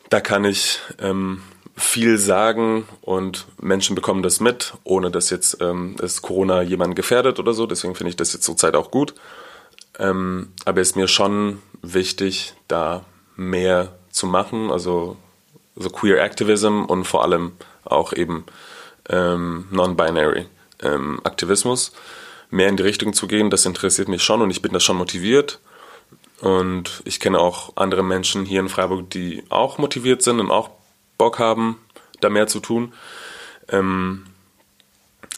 da 0.10 0.22
kann 0.22 0.46
ich 0.46 0.80
ähm, 1.00 1.42
viel 1.76 2.18
sagen 2.18 2.88
und 3.02 3.46
Menschen 3.62 3.96
bekommen 3.96 4.24
das 4.24 4.40
mit, 4.40 4.74
ohne 4.84 5.12
dass 5.12 5.30
jetzt 5.30 5.62
ähm, 5.62 5.96
es 6.02 6.22
Corona 6.22 6.62
jemanden 6.62 6.96
gefährdet 6.96 7.40
oder 7.40 7.54
so. 7.54 7.68
Deswegen 7.68 7.96
finde 7.96 8.10
ich 8.10 8.16
das 8.16 8.34
jetzt 8.34 8.46
zurzeit 8.46 8.76
auch 8.76 8.90
gut. 8.90 9.14
Ähm, 10.00 10.54
aber 10.66 10.82
es 10.82 10.90
ist 10.90 10.96
mir 10.96 11.08
schon 11.08 11.62
wichtig, 11.82 12.54
da 12.68 13.06
mehr 13.36 13.94
zu 14.10 14.26
machen, 14.26 14.72
also 14.72 15.18
so 15.76 15.90
Queer 15.90 16.24
Activism 16.24 16.84
und 16.86 17.06
vor 17.06 17.24
allem 17.24 17.52
auch 17.86 18.14
eben 18.14 18.46
ähm, 19.10 19.68
Non-Binary 19.72 20.48
ähm, 20.82 21.22
Aktivismus 21.24 21.92
mehr 22.50 22.70
in 22.70 22.78
die 22.78 22.84
Richtung 22.84 23.14
zu 23.14 23.28
gehen. 23.28 23.50
Das 23.50 23.66
interessiert 23.66 24.08
mich 24.08 24.24
schon 24.24 24.42
und 24.42 24.52
ich 24.52 24.62
bin 24.62 24.74
da 24.74 24.80
schon 24.80 24.98
motiviert. 24.98 25.60
Und 26.42 27.02
ich 27.06 27.20
kenne 27.20 27.40
auch 27.40 27.74
andere 27.76 28.04
Menschen 28.04 28.46
hier 28.46 28.60
in 28.60 28.70
Freiburg, 28.70 29.10
die 29.10 29.44
auch 29.50 29.78
motiviert 29.78 30.22
sind 30.22 30.40
und 30.40 30.52
auch 30.52 30.70
Bock 31.18 31.40
haben, 31.40 31.80
da 32.22 32.30
mehr 32.30 32.48
zu 32.48 32.60
tun. 32.60 32.94
Ähm, 33.70 34.26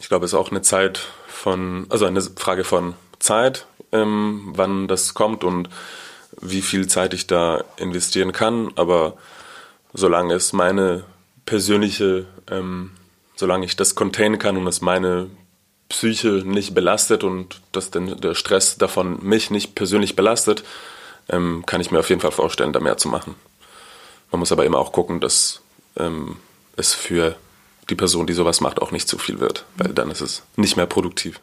ich 0.01 0.09
glaube, 0.09 0.25
es 0.25 0.33
ist 0.33 0.39
auch 0.39 0.51
eine 0.51 0.61
Zeit 0.61 1.07
von, 1.27 1.87
also 1.89 2.05
eine 2.05 2.21
Frage 2.21 2.63
von 2.63 2.95
Zeit, 3.19 3.65
ähm, 3.91 4.51
wann 4.55 4.87
das 4.87 5.13
kommt 5.13 5.43
und 5.43 5.69
wie 6.41 6.61
viel 6.61 6.87
Zeit 6.87 7.13
ich 7.13 7.27
da 7.27 7.63
investieren 7.77 8.33
kann. 8.33 8.71
Aber 8.75 9.17
solange 9.93 10.33
es 10.33 10.51
meine 10.53 11.05
persönliche, 11.45 12.25
ähm, 12.49 12.91
solange 13.35 13.65
ich 13.65 13.75
das 13.75 13.95
containen 13.95 14.37
kann 14.37 14.57
und 14.57 14.67
es 14.67 14.81
meine 14.81 15.29
Psyche 15.89 16.43
nicht 16.45 16.73
belastet 16.73 17.23
und 17.23 17.61
dass 17.71 17.91
der 17.91 18.35
Stress 18.35 18.77
davon 18.77 19.19
mich 19.23 19.49
nicht 19.49 19.75
persönlich 19.75 20.15
belastet, 20.15 20.63
ähm, 21.29 21.63
kann 21.65 21.81
ich 21.81 21.91
mir 21.91 21.99
auf 21.99 22.09
jeden 22.09 22.21
Fall 22.21 22.31
vorstellen, 22.31 22.73
da 22.73 22.79
mehr 22.79 22.97
zu 22.97 23.09
machen. 23.09 23.35
Man 24.31 24.39
muss 24.39 24.51
aber 24.51 24.65
immer 24.65 24.77
auch 24.77 24.91
gucken, 24.91 25.19
dass 25.19 25.61
ähm, 25.97 26.37
es 26.75 26.93
für 26.93 27.35
die 27.89 27.95
Person, 27.95 28.27
die 28.27 28.33
sowas 28.33 28.61
macht, 28.61 28.81
auch 28.81 28.91
nicht 28.91 29.07
zu 29.07 29.17
viel 29.17 29.39
wird, 29.39 29.65
weil 29.77 29.93
dann 29.93 30.11
ist 30.11 30.21
es 30.21 30.43
nicht 30.55 30.77
mehr 30.77 30.85
produktiv. 30.85 31.41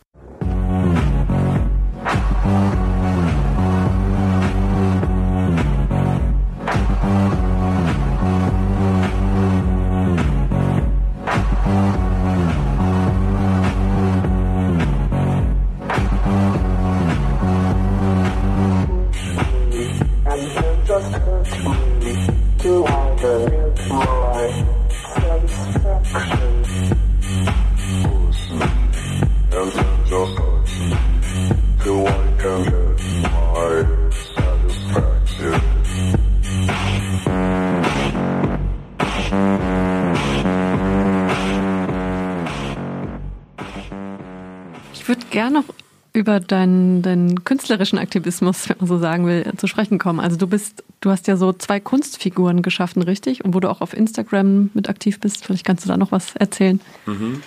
Gerne 45.31 45.61
noch 45.61 45.75
über 46.17 46.41
deinen, 46.41 47.03
deinen 47.03 47.45
künstlerischen 47.45 47.99
Aktivismus, 47.99 48.71
wenn 48.71 48.79
man 48.79 48.87
so 48.89 48.99
sagen 48.99 49.27
will, 49.27 49.53
zu 49.59 49.67
sprechen 49.67 49.99
kommen. 49.99 50.19
Also 50.19 50.39
du 50.39 50.47
bist, 50.47 50.83
du 51.01 51.11
hast 51.11 51.27
ja 51.27 51.37
so 51.37 51.53
zwei 51.53 51.79
Kunstfiguren 51.79 52.63
geschaffen, 52.63 53.03
richtig? 53.03 53.45
Und 53.45 53.55
wo 53.55 53.61
du 53.61 53.69
auch 53.69 53.83
auf 53.83 53.93
Instagram 53.93 54.71
mit 54.73 54.89
aktiv 54.89 55.21
bist. 55.21 55.45
Vielleicht 55.45 55.67
kannst 55.67 55.85
du 55.85 55.89
da 55.89 55.99
noch 55.99 56.13
was 56.13 56.35
erzählen. 56.35 56.81
Mhm. 57.05 57.43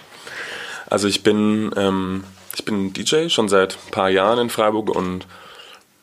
Also 0.87 1.07
ich 1.07 1.23
bin, 1.23 1.71
ähm, 1.77 2.23
ich 2.55 2.63
bin 2.63 2.93
DJ 2.93 3.29
schon 3.29 3.49
seit 3.49 3.73
ein 3.73 3.91
paar 3.91 4.09
Jahren 4.09 4.37
in 4.37 4.49
Freiburg 4.51 4.95
und 4.95 5.25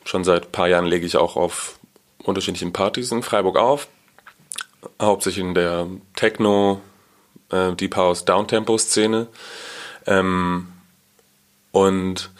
schon 0.03 0.25
seit 0.25 0.47
ein 0.47 0.51
paar 0.51 0.67
Jahren 0.67 0.85
lege 0.85 1.05
ich 1.05 1.15
auch 1.15 1.37
auf 1.37 1.79
unterschiedlichen 2.21 2.73
Partys 2.73 3.13
in 3.13 3.23
Freiburg 3.23 3.57
auf. 3.57 3.87
Hauptsächlich 5.01 5.45
in 5.45 5.53
der 5.53 5.87
Techno, 6.17 6.81
äh, 7.49 7.73
Deep 7.73 7.95
House, 7.95 8.25
Downtempo-Szene. 8.25 9.27
Ähm, 10.05 10.67
und 11.77 12.31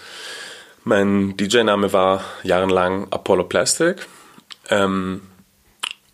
mein 0.83 1.37
DJ-Name 1.37 1.93
war 1.93 2.23
jahrelang 2.41 3.05
Apollo 3.11 3.43
Plastic. 3.43 4.07
Ähm, 4.69 5.21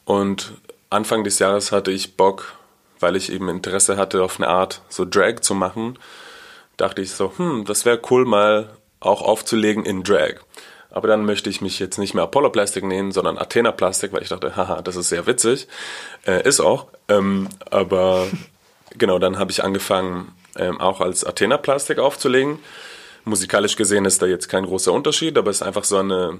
und 0.03 0.51
Anfang 0.89 1.23
des 1.23 1.39
Jahres 1.39 1.71
hatte 1.71 1.91
ich 1.91 2.17
Bock, 2.17 2.55
weil 2.99 3.15
ich 3.15 3.31
eben 3.31 3.47
Interesse 3.47 3.95
hatte, 3.95 4.23
auf 4.23 4.39
eine 4.39 4.49
Art 4.49 4.81
so 4.89 5.05
Drag 5.09 5.39
zu 5.39 5.55
machen, 5.55 5.97
dachte 6.75 7.01
ich 7.01 7.13
so, 7.13 7.31
hm, 7.37 7.63
das 7.63 7.85
wäre 7.85 8.01
cool, 8.11 8.25
mal 8.25 8.71
auch 8.99 9.21
aufzulegen 9.21 9.85
in 9.85 10.03
Drag. 10.03 10.41
Aber 10.89 11.07
dann 11.07 11.23
möchte 11.23 11.49
ich 11.49 11.61
mich 11.61 11.79
jetzt 11.79 11.99
nicht 11.99 12.13
mehr 12.13 12.25
Apollo 12.25 12.49
Plastic 12.49 12.83
nehmen, 12.83 13.13
sondern 13.13 13.37
Athena 13.37 13.71
Plastic, 13.71 14.11
weil 14.11 14.21
ich 14.21 14.29
dachte, 14.29 14.57
haha, 14.57 14.81
das 14.81 14.97
ist 14.97 15.07
sehr 15.07 15.27
witzig. 15.27 15.69
Äh, 16.27 16.45
ist 16.45 16.59
auch. 16.59 16.87
Ähm, 17.07 17.47
aber 17.71 18.27
genau, 18.97 19.17
dann 19.17 19.39
habe 19.39 19.51
ich 19.51 19.63
angefangen, 19.63 20.33
ähm, 20.57 20.79
auch 20.79 21.01
als 21.01 21.25
Athena-Plastik 21.25 21.99
aufzulegen. 21.99 22.59
Musikalisch 23.25 23.75
gesehen 23.75 24.05
ist 24.05 24.21
da 24.21 24.25
jetzt 24.25 24.49
kein 24.49 24.65
großer 24.65 24.91
Unterschied, 24.91 25.37
aber 25.37 25.49
es 25.49 25.57
ist 25.57 25.63
einfach 25.63 25.83
so, 25.83 25.97
eine, 25.97 26.39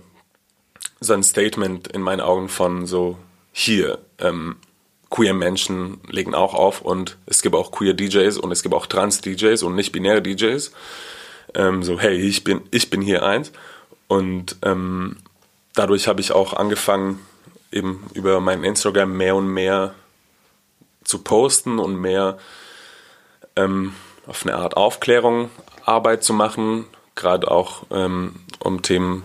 so 1.00 1.13
ein 1.13 1.24
Statement 1.24 1.88
in 1.88 2.02
meinen 2.02 2.22
Augen 2.22 2.50
von 2.50 2.86
so, 2.86 3.17
hier, 3.54 4.00
ähm, 4.19 4.58
queer 5.10 5.36
Menschen 5.36 6.02
legen 6.10 6.34
auch 6.34 6.56
auf 6.56 6.82
und 6.82 7.17
es 7.28 7.43
gibt 7.43 7.56
auch 7.56 7.72
queer 7.72 7.93
DJs 7.93 8.36
und 8.39 8.52
es 8.52 8.63
gibt 8.63 8.74
auch 8.74 8.88
Trans-DJs 8.88 9.62
und 9.62 9.76
nicht-binäre 9.76 10.24
DJs. 10.24 10.72
Ähm, 11.54 11.84
so, 11.84 12.00
hey, 12.00 12.17
ich 12.17 12.43
bin, 12.43 12.62
ich 12.72 12.89
bin 12.89 13.02
hier 13.02 13.24
eins. 13.24 13.52
Und 14.08 14.58
ähm, 14.63 15.17
dadurch 15.76 16.08
habe 16.08 16.19
ich 16.19 16.32
auch 16.32 16.54
angefangen, 16.54 17.19
eben 17.72 18.10
über 18.15 18.39
mein 18.39 18.63
Instagram 18.63 19.15
mehr 19.15 19.36
und 19.36 19.48
mehr 19.48 19.93
zu 21.04 21.19
posten 21.19 21.78
und 21.78 21.96
mehr 21.96 22.39
ähm, 23.56 23.93
auf 24.26 24.46
eine 24.46 24.56
Art 24.56 24.78
Aufklärung 24.78 25.52
Arbeit 25.86 26.24
zu 26.24 26.34
machen, 26.34 26.86
gerade 27.15 27.50
auch 27.50 27.84
ähm, 27.91 28.36
um 28.60 28.82
Themen 28.82 29.24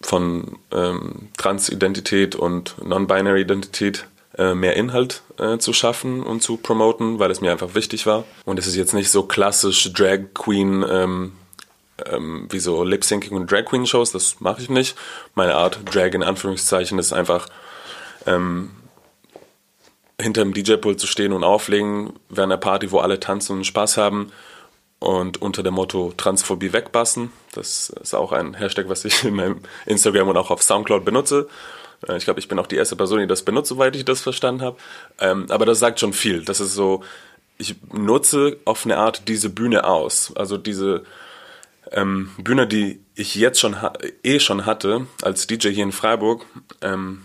von 0.00 0.58
ähm, 0.72 1.28
Transidentität 1.36 2.34
und 2.34 2.74
Non-Binary-Identität 2.84 4.06
äh, 4.36 4.54
mehr 4.54 4.76
Inhalt 4.76 5.22
äh, 5.38 5.58
zu 5.58 5.72
schaffen 5.72 6.22
und 6.22 6.42
zu 6.42 6.56
promoten, 6.56 7.18
weil 7.18 7.30
es 7.30 7.40
mir 7.40 7.52
einfach 7.52 7.74
wichtig 7.74 8.06
war. 8.06 8.24
Und 8.44 8.58
es 8.58 8.66
ist 8.66 8.76
jetzt 8.76 8.94
nicht 8.94 9.10
so 9.10 9.22
klassisch 9.22 9.92
Drag 9.92 10.20
Queen 10.34 10.84
ähm, 10.88 11.32
ähm, 12.06 12.48
wie 12.50 12.58
so 12.58 12.82
Lip-Syncing 12.82 13.32
und 13.32 13.50
Drag 13.50 13.64
Queen 13.64 13.86
Shows, 13.86 14.12
das 14.12 14.40
mache 14.40 14.62
ich 14.62 14.70
nicht. 14.70 14.96
Meine 15.34 15.54
Art 15.54 15.80
Drag 15.92 16.12
in 16.14 16.22
Anführungszeichen 16.22 16.98
ist 16.98 17.12
einfach 17.12 17.46
ähm, 18.26 18.70
hinter 20.20 20.42
dem 20.42 20.54
DJ-Pult 20.54 20.98
zu 20.98 21.06
stehen 21.06 21.32
und 21.32 21.44
auflegen 21.44 22.12
während 22.28 22.52
einer 22.52 22.60
Party, 22.60 22.90
wo 22.90 22.98
alle 22.98 23.20
tanzen 23.20 23.58
und 23.58 23.64
Spaß 23.64 23.96
haben 23.96 24.32
und 25.02 25.42
unter 25.42 25.62
dem 25.62 25.74
Motto 25.74 26.12
Transphobie 26.16 26.72
wegbassen. 26.72 27.32
Das 27.52 27.90
ist 27.90 28.14
auch 28.14 28.32
ein 28.32 28.54
Hashtag, 28.54 28.88
was 28.88 29.04
ich 29.04 29.24
in 29.24 29.34
meinem 29.34 29.60
Instagram 29.84 30.28
und 30.28 30.36
auch 30.36 30.50
auf 30.50 30.62
Soundcloud 30.62 31.04
benutze. 31.04 31.48
Äh, 32.08 32.16
ich 32.16 32.24
glaube, 32.24 32.40
ich 32.40 32.48
bin 32.48 32.58
auch 32.58 32.66
die 32.66 32.76
erste 32.76 32.96
Person, 32.96 33.18
die 33.18 33.26
das 33.26 33.42
benutzt, 33.42 33.68
soweit 33.68 33.96
ich 33.96 34.04
das 34.04 34.20
verstanden 34.20 34.62
habe. 34.62 34.76
Ähm, 35.18 35.46
aber 35.50 35.66
das 35.66 35.80
sagt 35.80 36.00
schon 36.00 36.12
viel. 36.12 36.44
Das 36.44 36.60
ist 36.60 36.74
so, 36.74 37.02
ich 37.58 37.74
nutze 37.92 38.58
auf 38.64 38.84
eine 38.84 38.96
Art 38.96 39.28
diese 39.28 39.50
Bühne 39.50 39.84
aus. 39.84 40.32
Also 40.36 40.56
diese 40.56 41.04
ähm, 41.90 42.30
Bühne, 42.38 42.66
die 42.66 43.00
ich 43.14 43.34
jetzt 43.34 43.60
schon 43.60 43.76
eh 44.22 44.38
schon 44.38 44.66
hatte 44.66 45.06
als 45.22 45.46
DJ 45.48 45.68
hier 45.70 45.84
in 45.84 45.92
Freiburg. 45.92 46.46
Ähm, 46.80 47.22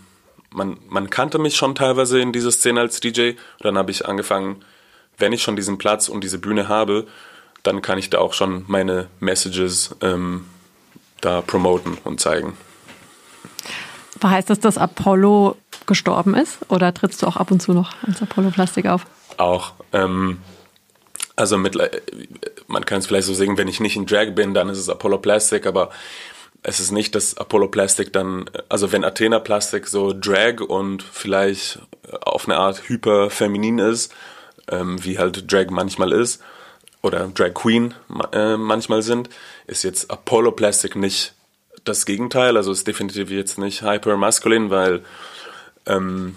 man, 0.49 0.79
man 0.87 1.09
kannte 1.09 1.37
mich 1.37 1.55
schon 1.55 1.75
teilweise 1.75 2.19
in 2.19 2.33
dieser 2.33 2.51
Szene 2.51 2.79
als 2.79 2.99
DJ. 2.99 3.31
Und 3.31 3.65
dann 3.65 3.77
habe 3.77 3.91
ich 3.91 4.05
angefangen, 4.07 4.65
wenn 5.17 5.33
ich 5.33 5.43
schon 5.43 5.55
diesen 5.55 5.77
Platz 5.77 6.09
und 6.09 6.23
diese 6.23 6.39
Bühne 6.39 6.67
habe, 6.67 7.07
dann 7.63 7.81
kann 7.81 7.97
ich 7.97 8.09
da 8.09 8.19
auch 8.19 8.33
schon 8.33 8.65
meine 8.67 9.07
Messages 9.19 9.95
ähm, 10.01 10.45
da 11.21 11.41
promoten 11.41 11.97
und 12.03 12.19
zeigen. 12.19 12.57
Heißt 14.23 14.49
das, 14.49 14.59
dass 14.59 14.77
Apollo 14.77 15.57
gestorben 15.85 16.35
ist 16.35 16.59
oder 16.69 16.93
trittst 16.93 17.21
du 17.21 17.27
auch 17.27 17.37
ab 17.37 17.51
und 17.51 17.61
zu 17.61 17.73
noch 17.73 17.93
als 18.05 18.21
Apollo 18.21 18.51
Plastik 18.51 18.87
auf? 18.87 19.05
Auch. 19.37 19.73
Ähm, 19.93 20.39
also 21.35 21.57
mit, 21.57 21.77
man 22.67 22.85
kann 22.85 22.99
es 22.99 23.07
vielleicht 23.07 23.27
so 23.27 23.33
sehen, 23.33 23.57
wenn 23.57 23.67
ich 23.67 23.79
nicht 23.79 23.95
in 23.95 24.07
Drag 24.07 24.33
bin, 24.33 24.53
dann 24.53 24.69
ist 24.69 24.79
es 24.79 24.89
Apollo 24.89 25.19
Plastic, 25.19 25.67
aber 25.67 25.91
es 26.63 26.79
ist 26.79 26.91
nicht, 26.91 27.13
dass 27.13 27.37
Apollo 27.37 27.67
Plastic 27.67 28.11
dann, 28.11 28.49
also 28.69 28.91
wenn 28.91 29.03
Athena 29.03 29.39
Plastic 29.39 29.87
so 29.87 30.13
Drag 30.13 30.61
und 30.61 31.03
vielleicht 31.03 31.79
auf 32.21 32.47
eine 32.47 32.57
Art 32.57 32.89
hyper 32.89 33.29
feminin 33.29 33.77
ist, 33.77 34.13
ähm, 34.69 35.03
wie 35.03 35.19
halt 35.19 35.51
Drag 35.51 35.69
manchmal 35.69 36.11
ist, 36.11 36.41
oder 37.07 37.27
Drag 37.29 37.53
Queen 37.53 37.93
äh, 38.33 38.57
manchmal 38.57 39.01
sind, 39.01 39.29
ist 39.65 39.83
jetzt 39.83 40.11
Apollo 40.11 40.51
Plastic 40.51 40.95
nicht 40.95 41.33
das 41.83 42.05
Gegenteil. 42.05 42.57
Also 42.57 42.71
ist 42.71 42.87
definitiv 42.87 43.31
jetzt 43.31 43.57
nicht 43.57 43.81
hyper 43.81 44.17
maskulin, 44.17 44.69
weil 44.69 45.03
ähm, 45.85 46.35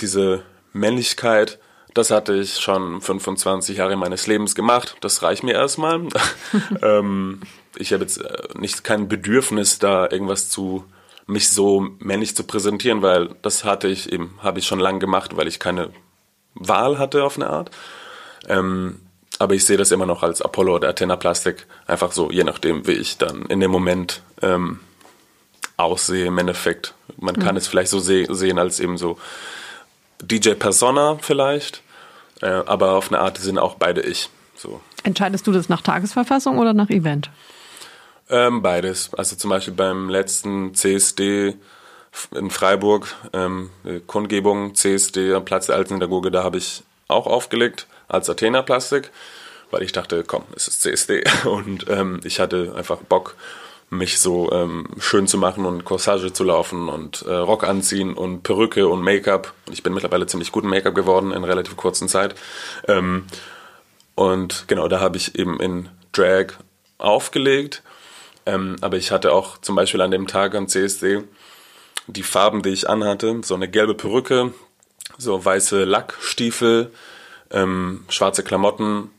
diese 0.00 0.42
Männlichkeit, 0.72 1.58
das 1.94 2.10
hatte 2.10 2.34
ich 2.34 2.58
schon 2.60 3.00
25 3.00 3.78
Jahre 3.78 3.96
meines 3.96 4.26
Lebens 4.26 4.54
gemacht. 4.54 4.96
Das 5.00 5.22
reicht 5.22 5.42
mir 5.42 5.54
erstmal. 5.54 6.02
ähm, 6.82 7.40
ich 7.76 7.92
habe 7.92 8.04
jetzt 8.04 8.18
äh, 8.18 8.48
nicht 8.54 8.84
kein 8.84 9.08
Bedürfnis, 9.08 9.78
da 9.78 10.08
irgendwas 10.08 10.48
zu 10.48 10.84
mich 11.26 11.50
so 11.50 11.88
männlich 11.98 12.36
zu 12.36 12.44
präsentieren, 12.44 13.02
weil 13.02 13.34
das 13.42 13.64
hatte 13.64 13.88
ich 13.88 14.12
eben, 14.12 14.38
habe 14.42 14.60
ich 14.60 14.66
schon 14.66 14.78
lange 14.78 15.00
gemacht, 15.00 15.36
weil 15.36 15.48
ich 15.48 15.58
keine 15.58 15.90
Wahl 16.54 16.98
hatte 16.98 17.24
auf 17.24 17.36
eine 17.36 17.50
Art. 17.50 17.72
Ähm, 18.46 19.00
aber 19.38 19.54
ich 19.54 19.64
sehe 19.64 19.76
das 19.76 19.90
immer 19.90 20.06
noch 20.06 20.22
als 20.22 20.40
Apollo 20.42 20.76
oder 20.76 20.88
Athena 20.88 21.16
Plastik, 21.16 21.66
einfach 21.86 22.12
so, 22.12 22.30
je 22.30 22.44
nachdem, 22.44 22.86
wie 22.86 22.92
ich 22.92 23.18
dann 23.18 23.42
in 23.46 23.60
dem 23.60 23.70
Moment 23.70 24.22
ähm, 24.42 24.80
aussehe 25.76 26.26
im 26.26 26.38
Endeffekt. 26.38 26.94
Man 27.18 27.36
kann 27.36 27.52
mhm. 27.52 27.58
es 27.58 27.68
vielleicht 27.68 27.90
so 27.90 27.98
se 27.98 28.26
sehen 28.30 28.58
als 28.58 28.80
eben 28.80 28.96
so 28.96 29.18
DJ 30.22 30.50
Persona 30.50 31.18
vielleicht, 31.20 31.82
äh, 32.40 32.46
aber 32.46 32.92
auf 32.92 33.08
eine 33.08 33.20
Art 33.20 33.38
sind 33.38 33.58
auch 33.58 33.74
beide 33.74 34.00
ich. 34.00 34.30
So. 34.56 34.80
Entscheidest 35.02 35.46
du 35.46 35.52
das 35.52 35.68
nach 35.68 35.82
Tagesverfassung 35.82 36.58
oder 36.58 36.72
nach 36.72 36.88
Event? 36.88 37.30
Ähm, 38.28 38.62
beides. 38.62 39.12
Also 39.14 39.36
zum 39.36 39.50
Beispiel 39.50 39.74
beim 39.74 40.08
letzten 40.08 40.74
CSD 40.74 41.56
in 42.34 42.50
Freiburg, 42.50 43.14
ähm, 43.34 43.70
Kundgebung 44.06 44.74
CSD 44.74 45.34
am 45.34 45.44
Platz 45.44 45.66
der 45.66 45.76
Alten 45.76 45.94
Synagoge, 45.94 46.30
da 46.30 46.42
habe 46.42 46.56
ich 46.56 46.82
auch 47.08 47.26
aufgelegt 47.26 47.86
als 48.08 48.30
Athena 48.30 48.62
Plastik, 48.62 49.10
weil 49.70 49.82
ich 49.82 49.92
dachte, 49.92 50.24
komm, 50.24 50.44
es 50.54 50.68
ist 50.68 50.82
CSD 50.82 51.24
und 51.44 51.88
ähm, 51.88 52.20
ich 52.24 52.40
hatte 52.40 52.74
einfach 52.76 52.98
Bock, 52.98 53.36
mich 53.88 54.18
so 54.18 54.50
ähm, 54.50 54.88
schön 54.98 55.28
zu 55.28 55.38
machen 55.38 55.64
und 55.64 55.84
Corsage 55.84 56.32
zu 56.32 56.42
laufen 56.42 56.88
und 56.88 57.22
äh, 57.22 57.34
Rock 57.34 57.62
anziehen 57.62 58.14
und 58.14 58.42
Perücke 58.42 58.88
und 58.88 59.00
Make-up. 59.00 59.52
Ich 59.70 59.84
bin 59.84 59.94
mittlerweile 59.94 60.26
ziemlich 60.26 60.50
gut 60.50 60.64
im 60.64 60.70
Make-up 60.70 60.94
geworden 60.94 61.30
in 61.30 61.44
relativ 61.44 61.76
kurzer 61.76 62.08
Zeit. 62.08 62.34
Ähm, 62.88 63.26
und 64.16 64.64
genau, 64.66 64.88
da 64.88 64.98
habe 64.98 65.16
ich 65.16 65.38
eben 65.38 65.60
in 65.60 65.88
Drag 66.12 66.54
aufgelegt. 66.98 67.82
Ähm, 68.44 68.76
aber 68.80 68.96
ich 68.96 69.12
hatte 69.12 69.32
auch 69.32 69.58
zum 69.58 69.76
Beispiel 69.76 70.00
an 70.00 70.10
dem 70.10 70.26
Tag 70.26 70.54
am 70.54 70.68
CSD 70.68 71.22
die 72.06 72.22
Farben, 72.22 72.62
die 72.62 72.70
ich 72.70 72.88
anhatte. 72.88 73.40
So 73.44 73.54
eine 73.54 73.68
gelbe 73.68 73.94
Perücke, 73.94 74.52
so 75.18 75.44
weiße 75.44 75.84
Lackstiefel, 75.84 76.90
ähm, 77.50 78.04
schwarze 78.08 78.42
Klamotten 78.42 79.10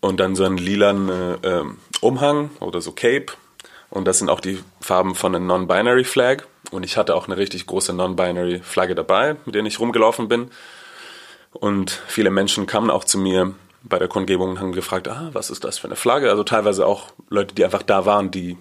und 0.00 0.20
dann 0.20 0.34
so 0.34 0.44
einen 0.44 0.58
lilan 0.58 1.08
äh, 1.42 1.62
Umhang 2.00 2.50
oder 2.60 2.80
so 2.80 2.92
Cape. 2.92 3.26
Und 3.90 4.06
das 4.06 4.18
sind 4.18 4.30
auch 4.30 4.40
die 4.40 4.58
Farben 4.80 5.14
von 5.14 5.34
einer 5.34 5.44
Non-Binary 5.44 6.04
Flag. 6.04 6.44
Und 6.70 6.82
ich 6.82 6.96
hatte 6.96 7.14
auch 7.14 7.26
eine 7.26 7.36
richtig 7.36 7.66
große 7.66 7.92
Non-Binary 7.92 8.60
Flagge 8.60 8.94
dabei, 8.94 9.36
mit 9.44 9.54
der 9.54 9.64
ich 9.64 9.78
rumgelaufen 9.78 10.28
bin. 10.28 10.50
Und 11.52 11.90
viele 12.06 12.30
Menschen 12.30 12.66
kamen 12.66 12.90
auch 12.90 13.04
zu 13.04 13.18
mir 13.18 13.54
bei 13.82 13.98
der 13.98 14.08
Kundgebung 14.08 14.50
und 14.50 14.60
haben 14.60 14.72
gefragt, 14.72 15.08
ah, 15.08 15.30
was 15.32 15.50
ist 15.50 15.64
das 15.64 15.78
für 15.78 15.88
eine 15.88 15.96
Flagge? 15.96 16.30
Also 16.30 16.44
teilweise 16.44 16.86
auch 16.86 17.08
Leute, 17.28 17.54
die 17.54 17.64
einfach 17.64 17.82
da 17.82 18.06
waren, 18.06 18.30
die 18.30 18.56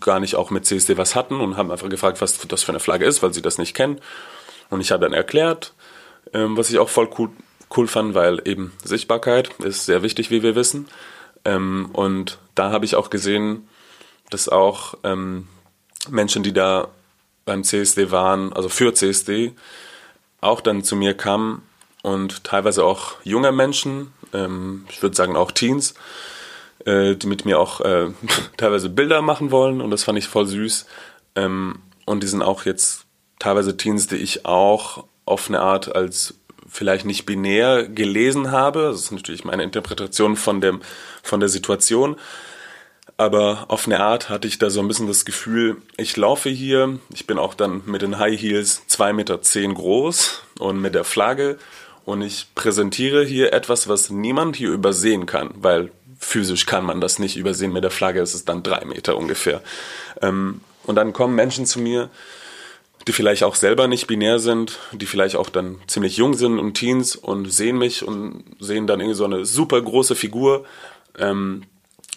gar 0.00 0.20
nicht 0.20 0.34
auch 0.34 0.50
mit 0.50 0.66
CSD 0.66 0.98
was 0.98 1.14
hatten 1.14 1.40
und 1.40 1.56
haben 1.56 1.70
einfach 1.70 1.88
gefragt, 1.88 2.20
was 2.20 2.38
das 2.46 2.62
für 2.62 2.72
eine 2.72 2.80
Flagge 2.80 3.06
ist, 3.06 3.22
weil 3.22 3.32
sie 3.32 3.42
das 3.42 3.58
nicht 3.58 3.74
kennen. 3.74 4.00
Und 4.70 4.80
ich 4.80 4.90
habe 4.90 5.04
dann 5.04 5.12
erklärt, 5.12 5.74
ähm, 6.32 6.56
was 6.56 6.70
ich 6.70 6.78
auch 6.78 6.88
voll 6.88 7.08
cool, 7.18 7.30
cool 7.76 7.86
fand, 7.88 8.14
weil 8.14 8.40
eben 8.46 8.72
Sichtbarkeit 8.84 9.50
ist 9.60 9.86
sehr 9.86 10.02
wichtig, 10.02 10.30
wie 10.30 10.42
wir 10.42 10.54
wissen. 10.54 10.88
Ähm, 11.44 11.90
und 11.92 12.38
da 12.54 12.70
habe 12.70 12.84
ich 12.84 12.96
auch 12.96 13.10
gesehen, 13.10 13.68
dass 14.30 14.48
auch 14.48 14.94
ähm, 15.04 15.48
Menschen, 16.08 16.42
die 16.42 16.52
da 16.52 16.88
beim 17.44 17.64
CSD 17.64 18.10
waren, 18.10 18.52
also 18.52 18.68
für 18.68 18.94
CSD, 18.94 19.52
auch 20.40 20.60
dann 20.60 20.82
zu 20.82 20.96
mir 20.96 21.14
kamen 21.14 21.62
und 22.02 22.44
teilweise 22.44 22.84
auch 22.84 23.14
junge 23.24 23.52
Menschen, 23.52 24.12
ähm, 24.32 24.86
ich 24.90 25.02
würde 25.02 25.16
sagen 25.16 25.36
auch 25.36 25.52
Teens, 25.52 25.94
äh, 26.84 27.16
die 27.16 27.26
mit 27.26 27.44
mir 27.44 27.58
auch 27.58 27.80
äh, 27.80 28.10
teilweise 28.56 28.90
Bilder 28.90 29.22
machen 29.22 29.50
wollen 29.50 29.80
und 29.80 29.90
das 29.90 30.04
fand 30.04 30.18
ich 30.18 30.28
voll 30.28 30.46
süß. 30.46 30.86
Ähm, 31.36 31.80
und 32.06 32.22
die 32.22 32.26
sind 32.26 32.42
auch 32.42 32.64
jetzt 32.64 33.06
teilweise 33.38 33.76
Teens, 33.76 34.06
die 34.06 34.16
ich 34.16 34.44
auch 34.44 35.04
auf 35.24 35.48
eine 35.48 35.60
Art 35.60 35.94
als 35.94 36.34
vielleicht 36.74 37.04
nicht 37.04 37.24
binär 37.24 37.86
gelesen 37.86 38.50
habe. 38.50 38.88
Das 38.90 39.02
ist 39.02 39.12
natürlich 39.12 39.44
meine 39.44 39.62
Interpretation 39.62 40.34
von, 40.34 40.60
dem, 40.60 40.80
von 41.22 41.38
der 41.38 41.48
Situation. 41.48 42.16
Aber 43.16 43.66
auf 43.68 43.86
eine 43.86 44.00
Art 44.00 44.28
hatte 44.28 44.48
ich 44.48 44.58
da 44.58 44.70
so 44.70 44.80
ein 44.80 44.88
bisschen 44.88 45.06
das 45.06 45.24
Gefühl, 45.24 45.76
ich 45.96 46.16
laufe 46.16 46.48
hier, 46.48 46.98
ich 47.12 47.28
bin 47.28 47.38
auch 47.38 47.54
dann 47.54 47.82
mit 47.86 48.02
den 48.02 48.18
High 48.18 48.40
Heels 48.40 48.82
2,10 48.90 49.12
Meter 49.12 49.42
zehn 49.42 49.74
groß 49.74 50.42
und 50.58 50.80
mit 50.80 50.96
der 50.96 51.04
Flagge 51.04 51.56
und 52.04 52.22
ich 52.22 52.48
präsentiere 52.56 53.24
hier 53.24 53.52
etwas, 53.52 53.88
was 53.88 54.10
niemand 54.10 54.56
hier 54.56 54.70
übersehen 54.70 55.26
kann, 55.26 55.50
weil 55.54 55.92
physisch 56.18 56.66
kann 56.66 56.84
man 56.84 57.00
das 57.00 57.20
nicht 57.20 57.36
übersehen. 57.36 57.72
Mit 57.72 57.84
der 57.84 57.92
Flagge 57.92 58.20
ist 58.20 58.34
es 58.34 58.44
dann 58.44 58.64
drei 58.64 58.84
Meter 58.84 59.16
ungefähr. 59.16 59.62
Ähm, 60.20 60.60
und 60.82 60.96
dann 60.96 61.12
kommen 61.12 61.36
Menschen 61.36 61.66
zu 61.66 61.80
mir, 61.80 62.10
die 63.06 63.12
vielleicht 63.12 63.42
auch 63.42 63.54
selber 63.54 63.86
nicht 63.86 64.06
binär 64.06 64.38
sind, 64.38 64.78
die 64.92 65.06
vielleicht 65.06 65.36
auch 65.36 65.50
dann 65.50 65.80
ziemlich 65.86 66.16
jung 66.16 66.34
sind 66.34 66.58
und 66.58 66.74
Teens 66.74 67.16
und 67.16 67.50
sehen 67.50 67.78
mich 67.78 68.06
und 68.06 68.44
sehen 68.58 68.86
dann 68.86 69.00
irgendwie 69.00 69.16
so 69.16 69.24
eine 69.24 69.44
super 69.44 69.80
große 69.80 70.14
Figur, 70.14 70.64
ähm, 71.18 71.64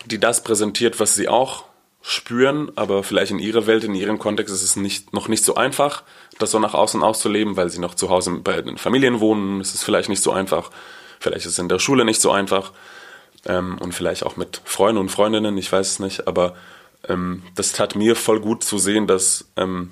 die 0.05 0.19
das 0.19 0.43
präsentiert, 0.43 0.99
was 0.99 1.15
sie 1.15 1.27
auch 1.27 1.65
spüren, 2.01 2.71
aber 2.75 3.03
vielleicht 3.03 3.31
in 3.31 3.39
ihrer 3.39 3.67
Welt, 3.67 3.83
in 3.83 3.93
ihrem 3.93 4.17
Kontext 4.17 4.53
ist 4.53 4.63
es 4.63 4.77
nicht, 4.77 5.13
noch 5.13 5.27
nicht 5.27 5.43
so 5.43 5.55
einfach, 5.55 6.03
das 6.39 6.51
so 6.51 6.59
nach 6.59 6.73
außen 6.73 7.03
auszuleben, 7.03 7.57
weil 7.57 7.69
sie 7.69 7.79
noch 7.79 7.95
zu 7.95 8.09
Hause 8.09 8.39
bei 8.43 8.61
den 8.61 8.77
Familien 8.77 9.19
wohnen. 9.19 9.59
Es 9.59 9.75
ist 9.75 9.83
vielleicht 9.83 10.07
nicht 10.07 10.23
so 10.23 10.31
einfach. 10.31 10.71
Vielleicht 11.19 11.45
ist 11.45 11.53
es 11.53 11.59
in 11.59 11.67
der 11.67 11.79
Schule 11.79 12.05
nicht 12.05 12.21
so 12.21 12.31
einfach. 12.31 12.71
Ähm, 13.45 13.77
und 13.79 13.93
vielleicht 13.93 14.25
auch 14.25 14.37
mit 14.37 14.61
Freunden 14.63 15.01
und 15.01 15.09
Freundinnen, 15.09 15.57
ich 15.57 15.69
weiß 15.69 15.87
es 15.87 15.99
nicht. 15.99 16.27
Aber 16.27 16.55
ähm, 17.09 17.43
das 17.55 17.73
tat 17.73 17.95
mir 17.95 18.15
voll 18.15 18.39
gut 18.39 18.63
zu 18.63 18.77
sehen, 18.77 19.05
dass 19.07 19.49
ähm, 19.57 19.89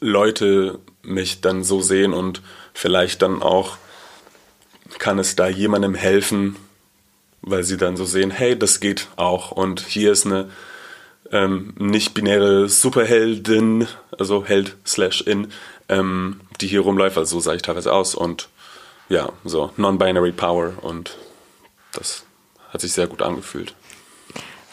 Leute 0.00 0.78
mich 1.02 1.40
dann 1.40 1.62
so 1.62 1.80
sehen 1.80 2.12
und 2.12 2.42
vielleicht 2.72 3.22
dann 3.22 3.42
auch 3.42 3.76
kann 4.98 5.18
es 5.18 5.36
da 5.36 5.48
jemandem 5.48 5.94
helfen, 5.94 6.56
weil 7.42 7.64
sie 7.64 7.76
dann 7.76 7.96
so 7.96 8.04
sehen, 8.04 8.30
hey, 8.30 8.58
das 8.58 8.80
geht 8.80 9.08
auch 9.16 9.50
und 9.50 9.80
hier 9.80 10.12
ist 10.12 10.26
eine 10.26 10.50
ähm, 11.32 11.74
nicht-binäre 11.78 12.68
Superheldin, 12.68 13.86
also 14.18 14.44
Held 14.44 14.76
slash 14.86 15.20
in, 15.22 15.48
ähm, 15.88 16.40
die 16.60 16.66
hier 16.66 16.80
rumläuft, 16.80 17.16
also 17.16 17.36
so 17.36 17.40
sah 17.40 17.54
ich 17.54 17.62
teilweise 17.62 17.92
aus 17.92 18.14
und 18.14 18.48
ja, 19.08 19.30
so 19.44 19.72
non-binary 19.76 20.32
Power 20.32 20.74
und 20.82 21.16
das 21.92 22.24
hat 22.70 22.80
sich 22.80 22.92
sehr 22.92 23.06
gut 23.06 23.22
angefühlt. 23.22 23.74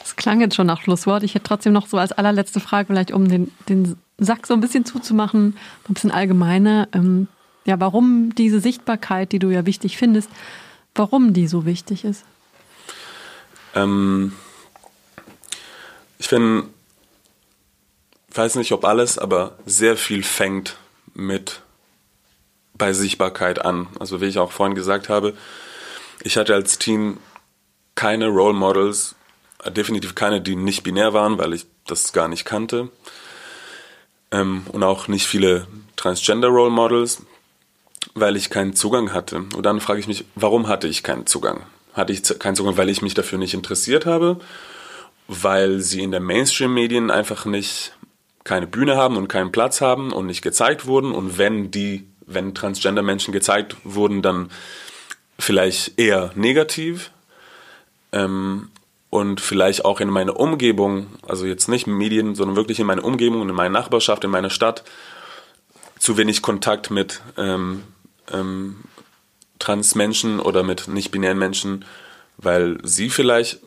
Das 0.08 0.16
klang 0.16 0.40
jetzt 0.40 0.56
schon 0.56 0.66
nach 0.66 0.80
Schlusswort. 0.80 1.22
Ich 1.22 1.34
hätte 1.34 1.44
trotzdem 1.44 1.74
noch 1.74 1.86
so 1.86 1.98
als 1.98 2.12
allerletzte 2.12 2.60
Frage, 2.60 2.86
vielleicht 2.86 3.12
um 3.12 3.28
den, 3.28 3.52
den 3.68 3.98
Sack 4.16 4.46
so 4.46 4.54
ein 4.54 4.60
bisschen 4.62 4.86
zuzumachen, 4.86 5.54
ein 5.86 5.92
bisschen 5.92 6.10
allgemeiner. 6.10 6.88
Ähm, 6.94 7.28
ja, 7.66 7.78
warum 7.78 8.34
diese 8.34 8.58
Sichtbarkeit, 8.58 9.32
die 9.32 9.38
du 9.38 9.50
ja 9.50 9.66
wichtig 9.66 9.98
findest, 9.98 10.30
warum 10.94 11.34
die 11.34 11.46
so 11.46 11.66
wichtig 11.66 12.06
ist? 12.06 12.24
Ähm, 13.74 14.32
ich 16.18 16.28
finde, 16.28 16.64
weiß 18.32 18.54
nicht 18.54 18.72
ob 18.72 18.86
alles, 18.86 19.18
aber 19.18 19.58
sehr 19.66 19.98
viel 19.98 20.22
fängt 20.22 20.78
mit 21.12 21.60
bei 22.72 22.94
Sichtbarkeit 22.94 23.62
an. 23.62 23.88
Also 24.00 24.22
wie 24.22 24.26
ich 24.26 24.38
auch 24.38 24.52
vorhin 24.52 24.74
gesagt 24.74 25.10
habe, 25.10 25.34
ich 26.22 26.38
hatte 26.38 26.54
als 26.54 26.78
Teen 26.78 27.18
keine 27.94 28.28
Role 28.28 28.54
Models, 28.54 29.14
definitiv 29.66 30.14
keine, 30.14 30.40
die 30.40 30.56
nicht 30.56 30.82
binär 30.82 31.12
waren, 31.12 31.38
weil 31.38 31.52
ich 31.52 31.66
das 31.86 32.12
gar 32.12 32.28
nicht 32.28 32.44
kannte. 32.44 32.90
Ähm, 34.30 34.66
und 34.72 34.82
auch 34.82 35.08
nicht 35.08 35.26
viele 35.26 35.66
Transgender 35.96 36.48
Role 36.48 36.70
Models, 36.70 37.22
weil 38.14 38.36
ich 38.36 38.50
keinen 38.50 38.74
Zugang 38.74 39.12
hatte. 39.12 39.44
Und 39.54 39.62
dann 39.64 39.80
frage 39.80 40.00
ich 40.00 40.06
mich, 40.06 40.24
warum 40.34 40.68
hatte 40.68 40.86
ich 40.86 41.02
keinen 41.02 41.26
Zugang? 41.26 41.62
Hatte 41.94 42.12
ich 42.12 42.22
keinen 42.38 42.56
Zugang, 42.56 42.76
weil 42.76 42.88
ich 42.88 43.02
mich 43.02 43.14
dafür 43.14 43.38
nicht 43.38 43.54
interessiert 43.54 44.06
habe, 44.06 44.38
weil 45.26 45.80
sie 45.80 46.02
in 46.02 46.10
der 46.10 46.20
Mainstream-Medien 46.20 47.10
einfach 47.10 47.44
nicht 47.44 47.92
keine 48.44 48.66
Bühne 48.66 48.96
haben 48.96 49.16
und 49.16 49.28
keinen 49.28 49.52
Platz 49.52 49.80
haben 49.80 50.12
und 50.12 50.26
nicht 50.26 50.42
gezeigt 50.42 50.86
wurden. 50.86 51.12
Und 51.12 51.38
wenn 51.38 51.70
die, 51.70 52.06
wenn 52.26 52.54
Transgender-Menschen 52.54 53.32
gezeigt 53.32 53.76
wurden, 53.84 54.22
dann 54.22 54.50
vielleicht 55.38 55.98
eher 55.98 56.30
negativ. 56.34 57.10
Ähm, 58.12 58.70
und 59.10 59.40
vielleicht 59.40 59.84
auch 59.84 60.00
in 60.00 60.10
meiner 60.10 60.38
Umgebung, 60.38 61.06
also 61.26 61.46
jetzt 61.46 61.68
nicht 61.68 61.86
Medien, 61.86 62.34
sondern 62.34 62.56
wirklich 62.56 62.78
in 62.78 62.86
meiner 62.86 63.04
Umgebung, 63.04 63.48
in 63.48 63.54
meiner 63.54 63.70
Nachbarschaft, 63.70 64.24
in 64.24 64.30
meiner 64.30 64.50
Stadt, 64.50 64.84
zu 65.98 66.16
wenig 66.16 66.42
Kontakt 66.42 66.90
mit 66.90 67.22
ähm, 67.36 67.84
ähm, 68.32 68.84
Transmenschen 69.58 70.40
oder 70.40 70.62
mit 70.62 70.88
nicht-binären 70.88 71.38
Menschen, 71.38 71.84
weil 72.36 72.78
sie 72.82 73.10
vielleicht 73.10 73.60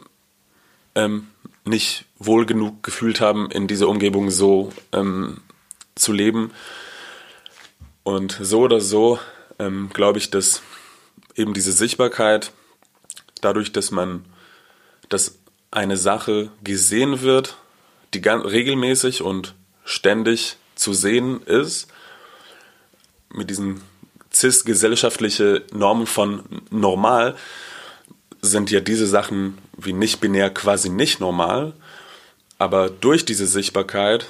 ähm, 0.96 1.28
nicht 1.66 2.06
wohl 2.18 2.46
genug 2.46 2.84
gefühlt 2.84 3.20
haben, 3.20 3.50
in 3.52 3.68
dieser 3.68 3.90
Umgebung 3.90 4.30
so 4.32 4.72
ähm, 4.94 5.42
zu 5.96 6.14
leben. 6.14 6.52
Und 8.04 8.38
so 8.42 8.62
oder 8.62 8.80
so 8.80 9.20
ähm, 9.60 9.90
glaube 9.94 10.20
ich, 10.20 10.30
dass 10.30 10.62
eben 11.36 11.54
diese 11.54 11.72
Sichtbarkeit, 11.72 12.52
dadurch, 13.42 13.72
dass 13.72 13.92
man 13.92 14.26
dass 15.14 15.40
eine 15.72 15.98
Sache 15.98 16.50
gesehen 16.64 17.22
wird, 17.22 17.56
die 18.14 18.20
regelmäßig 18.20 19.22
und 19.22 19.56
ständig 19.86 20.58
zu 20.76 20.94
sehen 20.94 21.42
ist, 21.44 21.88
mit 23.34 23.50
diesen 23.50 23.82
cis-gesellschaftliche 24.34 25.64
Normen 25.72 26.08
von 26.08 26.44
normal, 26.70 27.36
sind 28.42 28.72
ja 28.72 28.80
diese 28.80 29.08
Sachen 29.08 29.58
wie 29.78 29.94
nicht 29.94 30.20
binär 30.20 30.50
quasi 30.50 30.90
nicht 30.90 31.20
normal. 31.20 31.74
Aber 32.58 32.90
durch 32.90 33.26
diese 33.26 33.46
Sichtbarkeit 33.46 34.28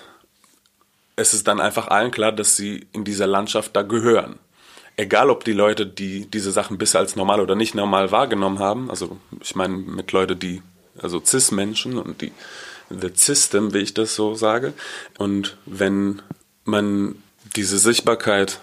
ist 1.15 1.33
es 1.33 1.43
dann 1.43 1.59
einfach 1.59 1.87
allen 1.87 2.11
klar, 2.11 2.31
dass 2.31 2.55
sie 2.55 2.87
in 2.93 3.03
dieser 3.03 3.27
Landschaft 3.27 3.75
da 3.75 3.81
gehören. 3.81 4.39
Egal, 4.97 5.29
ob 5.29 5.43
die 5.45 5.53
Leute, 5.53 5.85
die 5.85 6.29
diese 6.29 6.51
Sachen 6.51 6.77
bisher 6.77 6.99
als 6.99 7.15
normal 7.15 7.39
oder 7.39 7.55
nicht 7.55 7.75
normal 7.75 8.11
wahrgenommen 8.11 8.59
haben, 8.59 8.89
also 8.89 9.17
ich 9.41 9.55
meine 9.55 9.77
mit 9.77 10.11
Leuten, 10.11 10.37
die 10.37 10.61
also 10.99 11.21
Cis-Menschen 11.23 11.97
und 11.97 12.21
die 12.21 12.31
the 12.99 13.09
System, 13.13 13.73
wie 13.73 13.79
ich 13.79 13.93
das 13.93 14.15
so 14.15 14.35
sage. 14.35 14.73
Und 15.17 15.57
wenn 15.65 16.21
man 16.65 17.15
diese 17.55 17.79
Sichtbarkeit 17.79 18.59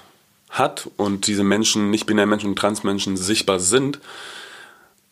hat 0.50 0.88
und 0.96 1.26
diese 1.26 1.44
Menschen, 1.44 1.90
nicht 1.90 2.06
binäre 2.06 2.26
Menschen 2.26 2.50
und 2.50 2.58
Transmenschen 2.58 3.16
sichtbar 3.16 3.60
sind, 3.60 4.00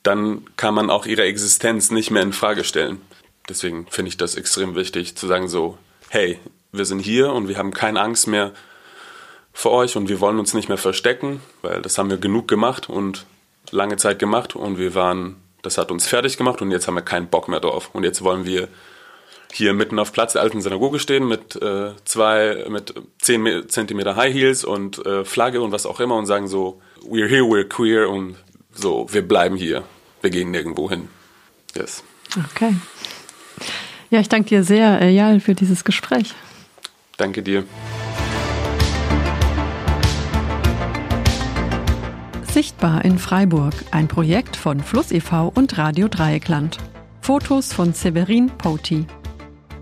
dann 0.03 0.45
kann 0.57 0.75
man 0.75 0.91
auch 0.91 1.07
ihre 1.07 1.25
Existenz 1.25 1.91
nicht 1.91 2.11
mehr 2.11 2.23
in 2.23 2.33
Frage 2.33 2.65
stellen. 2.65 3.01
Deswegen 3.49 3.87
finde 3.91 4.09
ich 4.09 4.17
das 4.17 4.35
extrem 4.35 4.75
wichtig 4.75 5.17
zu 5.17 5.27
sagen 5.27 5.49
so, 5.49 5.79
hey, 6.09 6.39
wir 6.73 6.85
sind 6.85 7.01
hier 7.01 7.33
und 7.33 7.49
wir 7.49 7.59
haben 7.59 7.73
keine 7.73 8.01
Angst 8.01 8.27
mehr 8.27 8.53
vor 9.53 9.73
euch 9.73 9.97
und 9.97 10.09
wir 10.09 10.21
wollen 10.21 10.39
uns 10.39 10.55
nicht 10.55 10.69
mehr 10.69 10.79
verstecken, 10.79 11.41
weil 11.63 11.83
das 11.83 11.99
haben 11.99 12.11
wir 12.11 12.19
genug 12.19 12.49
gemacht 12.49 12.89
und 12.89 13.27
lange 13.71 13.97
Zeit 13.97 14.19
gemacht 14.19 14.55
und 14.55 14.79
wir 14.79 14.95
waren 14.95 15.37
das 15.67 15.79
hat 15.79 15.91
uns 15.91 16.07
fertig 16.07 16.37
gemacht 16.37 16.63
und 16.63 16.71
jetzt 16.71 16.87
haben 16.87 16.95
wir 16.95 17.03
keinen 17.03 17.27
Bock 17.27 17.49
mehr 17.49 17.61
drauf. 17.61 17.91
Und 17.93 18.05
jetzt 18.05 18.23
wollen 18.23 18.47
wir 18.47 18.69
hier 19.53 19.75
mitten 19.75 19.99
auf 19.99 20.13
Platz 20.13 20.33
der 20.33 20.43
alten 20.43 20.61
Synagoge 20.61 20.99
stehen 20.99 21.27
mit 21.27 21.57
äh, 21.57 21.91
zwei, 22.05 22.65
mit 22.69 22.95
zehn 23.21 23.69
Zentimeter 23.69 24.17
High 24.17 24.33
Heels 24.33 24.65
und 24.65 25.05
äh, 25.05 25.25
Flagge 25.25 25.61
und 25.61 25.73
was 25.73 25.87
auch 25.87 26.01
immer 26.01 26.17
und 26.17 26.27
sagen 26.27 26.47
so, 26.49 26.81
we're 27.03 27.29
here, 27.29 27.43
we're 27.43 27.65
queer 27.65 28.09
und 28.09 28.37
so, 28.73 29.07
wir 29.11 29.27
bleiben 29.27 29.57
hier. 29.57 29.83
Wir 30.23 30.31
gehen 30.31 30.51
nirgendwo 30.51 30.89
hin. 30.89 31.09
Yes. 31.75 32.03
Okay. 32.53 32.75
Ja, 34.11 34.21
ich 34.21 34.29
danke 34.29 34.49
dir 34.49 34.63
sehr, 34.63 35.11
Jal, 35.11 35.41
für 35.41 35.55
dieses 35.55 35.85
Gespräch. 35.85 36.35
Danke 37.17 37.43
dir. 37.43 37.65
Sichtbar 42.57 43.05
in 43.05 43.19
Freiburg, 43.19 43.75
ein 43.91 44.09
Projekt 44.09 44.57
von 44.57 44.81
Fluss 44.81 45.13
e.V. 45.13 45.53
und 45.55 45.77
Radio 45.77 46.09
Dreieckland. 46.09 46.79
Fotos 47.21 47.75
von 47.75 47.93
Severin 47.93 48.49
Poti. 48.49 49.05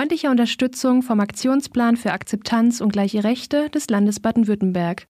Freundlicher 0.00 0.30
Unterstützung 0.30 1.02
vom 1.02 1.20
Aktionsplan 1.20 1.98
für 1.98 2.12
Akzeptanz 2.12 2.80
und 2.80 2.90
gleiche 2.90 3.22
Rechte 3.22 3.68
des 3.68 3.90
Landes 3.90 4.18
Baden-Württemberg. 4.18 5.06